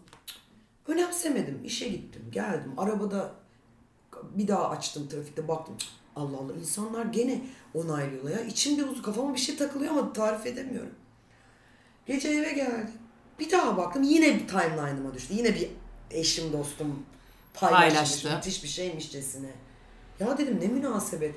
[0.87, 1.61] Önemsemedim.
[1.63, 2.73] İşe gittim, geldim.
[2.77, 3.31] Arabada
[4.33, 5.77] bir daha açtım trafikte baktım.
[6.15, 7.41] Allah Allah insanlar gene
[7.73, 8.39] onaylıyorlar ya.
[8.39, 10.93] İçim bir buzlu kafama bir şey takılıyor ama tarif edemiyorum.
[12.05, 12.91] Gece eve geldim.
[13.39, 15.33] Bir daha baktım yine bir timeline'ıma düştü.
[15.33, 15.69] Yine bir
[16.11, 17.05] eşim dostum
[17.53, 17.93] paylaşmış.
[17.93, 18.35] Paylaştı.
[18.35, 19.51] Müthiş bir şeymişçesine.
[20.19, 21.35] Ya dedim ne münasebet.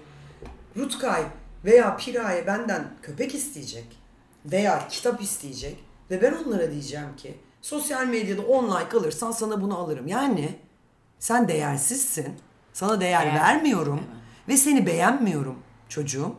[0.77, 1.25] Rutkay
[1.65, 3.99] veya Piraye benden köpek isteyecek
[4.45, 5.77] veya kitap isteyecek
[6.11, 10.07] ve ben onlara diyeceğim ki sosyal medyada 10 like alırsan sana bunu alırım.
[10.07, 10.59] Yani
[11.19, 12.35] sen değersizsin.
[12.73, 13.35] Sana değer Değer.
[13.35, 14.01] vermiyorum
[14.49, 15.59] ve seni beğenmiyorum
[15.89, 16.35] çocuğum.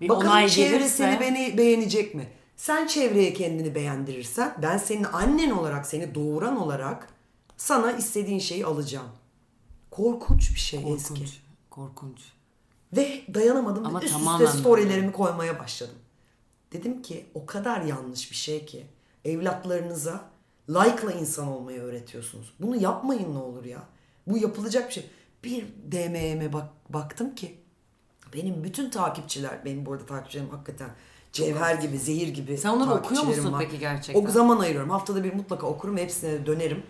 [0.00, 2.28] Bir Bakalım onay çevre gelirse- seni beni beğenecek mi?
[2.56, 7.08] Sen çevreye kendini beğendirirsen ben senin annen olarak seni doğuran olarak
[7.56, 9.08] sana istediğin şeyi alacağım.
[9.90, 10.82] Korkunç bir şey.
[10.82, 11.40] Korkunç.
[11.70, 12.18] Korkunç.
[12.96, 13.86] Ve dayanamadım.
[13.86, 15.94] Ama üst üste storylerimi koymaya başladım.
[16.72, 18.86] Dedim ki o kadar yanlış bir şey ki
[19.24, 20.24] evlatlarınıza
[20.70, 22.54] like'la insan olmayı öğretiyorsunuz.
[22.60, 23.82] Bunu yapmayın ne olur ya.
[24.26, 25.10] Bu yapılacak bir şey.
[25.44, 27.54] Bir DM'ye bak, baktım ki
[28.34, 30.90] benim bütün takipçiler, benim bu arada takipçilerim hakikaten
[31.32, 33.64] cevher gibi, zehir gibi Sen onları okuyor musun var.
[33.64, 34.24] peki gerçekten?
[34.24, 34.90] O zaman ayırıyorum.
[34.90, 35.96] Haftada bir mutlaka okurum.
[35.96, 36.82] Hepsine de dönerim.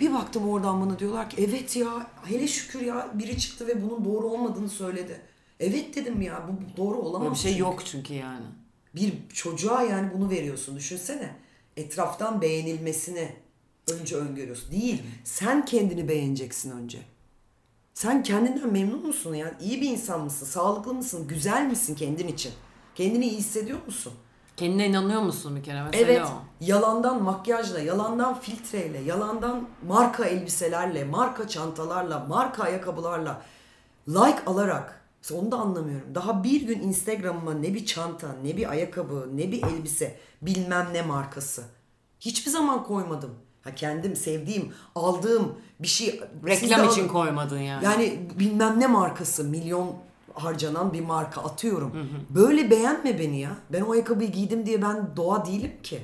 [0.00, 4.04] Bir baktım oradan bana diyorlar ki evet ya hele şükür ya biri çıktı ve bunun
[4.04, 5.20] doğru olmadığını söyledi.
[5.60, 7.22] Evet dedim ya bu bu doğru olamaz.
[7.22, 7.62] Böyle bir şey çünkü.
[7.62, 8.46] yok çünkü yani.
[8.94, 11.36] Bir çocuğa yani bunu veriyorsun düşünsene.
[11.76, 13.32] Etraftan beğenilmesini
[13.92, 14.72] önce öngörüyorsun.
[14.72, 15.02] Değil.
[15.24, 16.98] Sen kendini beğeneceksin önce.
[18.00, 19.34] Sen kendinden memnun musun?
[19.34, 20.46] Yani iyi bir insan mısın?
[20.46, 21.28] Sağlıklı mısın?
[21.28, 22.52] Güzel misin kendin için?
[22.94, 24.12] Kendini iyi hissediyor musun?
[24.56, 26.26] Kendine inanıyor musun bir kere mesela Evet.
[26.26, 26.42] o.
[26.60, 33.42] Yalandan makyajla, yalandan filtreyle, yalandan marka elbiselerle, marka çantalarla, marka ayakkabılarla
[34.08, 36.14] like alarak onu da anlamıyorum.
[36.14, 41.02] Daha bir gün Instagram'ıma ne bir çanta, ne bir ayakkabı, ne bir elbise, bilmem ne
[41.02, 41.62] markası.
[42.20, 43.34] Hiçbir zaman koymadım.
[43.70, 47.08] Ha kendim sevdiğim, aldığım bir şey Reklam için alın.
[47.08, 47.84] koymadın yani.
[47.84, 49.94] Yani bilmem ne markası milyon
[50.34, 52.08] harcanan bir marka atıyorum.
[52.30, 53.50] Böyle beğenme beni ya.
[53.72, 56.02] Ben o ayakkabıyı giydim diye ben doğa değilim ki.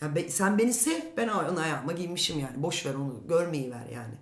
[0.00, 2.62] Ya be- sen beni sev ben onu ayağıma giymişim yani.
[2.62, 4.14] Boş ver onu görmeyi ver yani.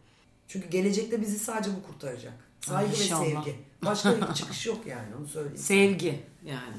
[0.49, 2.33] Çünkü gelecekte bizi sadece bu kurtaracak.
[2.61, 3.25] Saygı ve İnşallah.
[3.25, 3.57] sevgi.
[3.85, 5.57] Başka bir çıkış yok yani onu söyleyeyim.
[5.59, 6.77] Sevgi yani.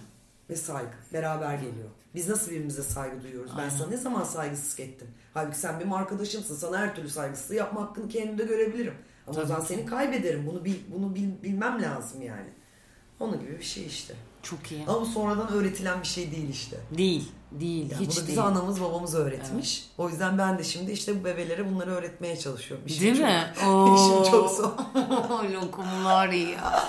[0.49, 1.89] ve saygı beraber geliyor.
[2.15, 3.51] Biz nasıl birbirimize saygı duyuyoruz?
[3.57, 5.07] Ben sana ne zaman saygısızlık ettim?
[5.33, 6.55] Halbuki sen benim arkadaşımsın.
[6.55, 8.93] Sana her türlü saygısızlığı yapma hakkını kendimde görebilirim.
[9.27, 10.47] Ama o zaman seni kaybederim.
[10.47, 12.49] Bunu bil, bunu bil, bilmem lazım yani.
[13.19, 14.13] Onun gibi bir şey işte.
[14.43, 14.85] Çok iyi.
[14.87, 16.77] Ama bu sonradan öğretilen bir şey değil işte.
[16.97, 17.31] Değil.
[17.59, 17.91] Değil.
[17.91, 18.41] Yani hiç bunu bize değil.
[18.43, 19.85] anamız babamız öğretmiş.
[19.97, 22.87] O yüzden ben de şimdi işte bu bebelere bunları öğretmeye çalışıyorum.
[22.87, 23.43] İşim Değil çok- mi?
[23.95, 24.71] İşim çok zor.
[25.53, 26.81] Lokumlar ya.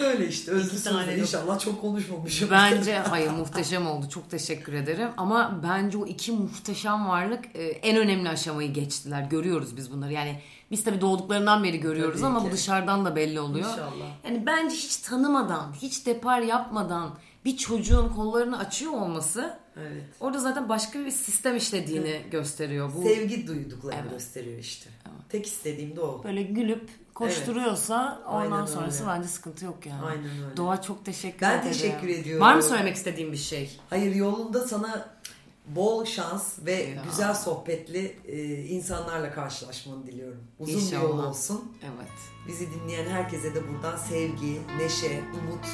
[0.00, 0.50] Öyle işte.
[0.50, 1.12] Özlü İki tane sözler.
[1.12, 1.20] yok.
[1.28, 2.50] İnşallah çok konuşmamışım.
[2.50, 4.08] Bence hayır muhteşem oldu.
[4.08, 5.08] Çok teşekkür ederim.
[5.16, 9.22] Ama bence o iki muhteşem varlık e, en önemli aşamayı geçtiler.
[9.22, 10.12] Görüyoruz biz bunları.
[10.12, 10.40] Yani
[10.70, 12.46] biz tabii doğduklarından beri görüyoruz Tabii ama ki.
[12.48, 13.70] bu dışarıdan da belli oluyor.
[13.70, 14.24] İnşallah.
[14.24, 17.10] Yani bence hiç tanımadan, hiç depar yapmadan
[17.44, 20.02] bir çocuğun kollarını açıyor olması Evet.
[20.20, 22.92] orada zaten başka bir sistem işlediğini gösteriyor.
[22.96, 24.10] Bu Sevgi duyduklarını Evet.
[24.10, 24.90] gösteriyor işte.
[25.28, 26.24] Tek istediğim de o.
[26.24, 29.12] böyle gülüp koşturuyorsa ondan Aynen sonrası öyle.
[29.16, 30.02] bence sıkıntı yok yani.
[30.04, 30.56] Aynen öyle.
[30.56, 31.72] Doğa çok teşekkür Ben ederim.
[31.72, 32.46] teşekkür ediyorum.
[32.46, 33.78] Var mı söylemek istediğin bir şey?
[33.90, 35.08] Hayır yolunda sana
[35.66, 37.02] bol şans ve Ya.
[37.10, 40.44] güzel sohbetli e, insanlarla karşılaşmanı diliyorum.
[40.58, 41.02] Uzun bir İnşallah.
[41.02, 41.72] yol olsun.
[41.82, 42.10] Evet.
[42.48, 45.66] Bizi dinleyen herkese de buradan sevgi, neşe, umut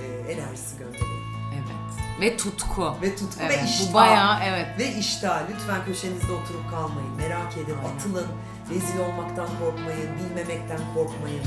[0.00, 1.22] e, enerjisi gönderiyorum.
[1.54, 2.20] Evet.
[2.20, 2.96] Ve tutku.
[3.02, 3.90] Ve tutku Evet, ve iştah.
[3.90, 4.66] Bu bayağı evet.
[4.78, 5.42] Ve iştah.
[5.50, 7.10] Lütfen köşenizde oturup kalmayın.
[7.16, 7.96] Merak edin, Aynen.
[7.96, 8.26] atılın.
[8.70, 11.42] Rezil olmaktan korkmayın, bilmemekten korkmayın.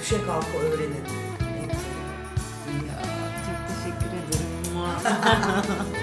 [0.00, 1.04] Düşe kalka öğrenin.
[1.40, 2.86] En güzeli.
[2.88, 3.02] Ya,
[3.46, 4.50] çok teşekkür ederim.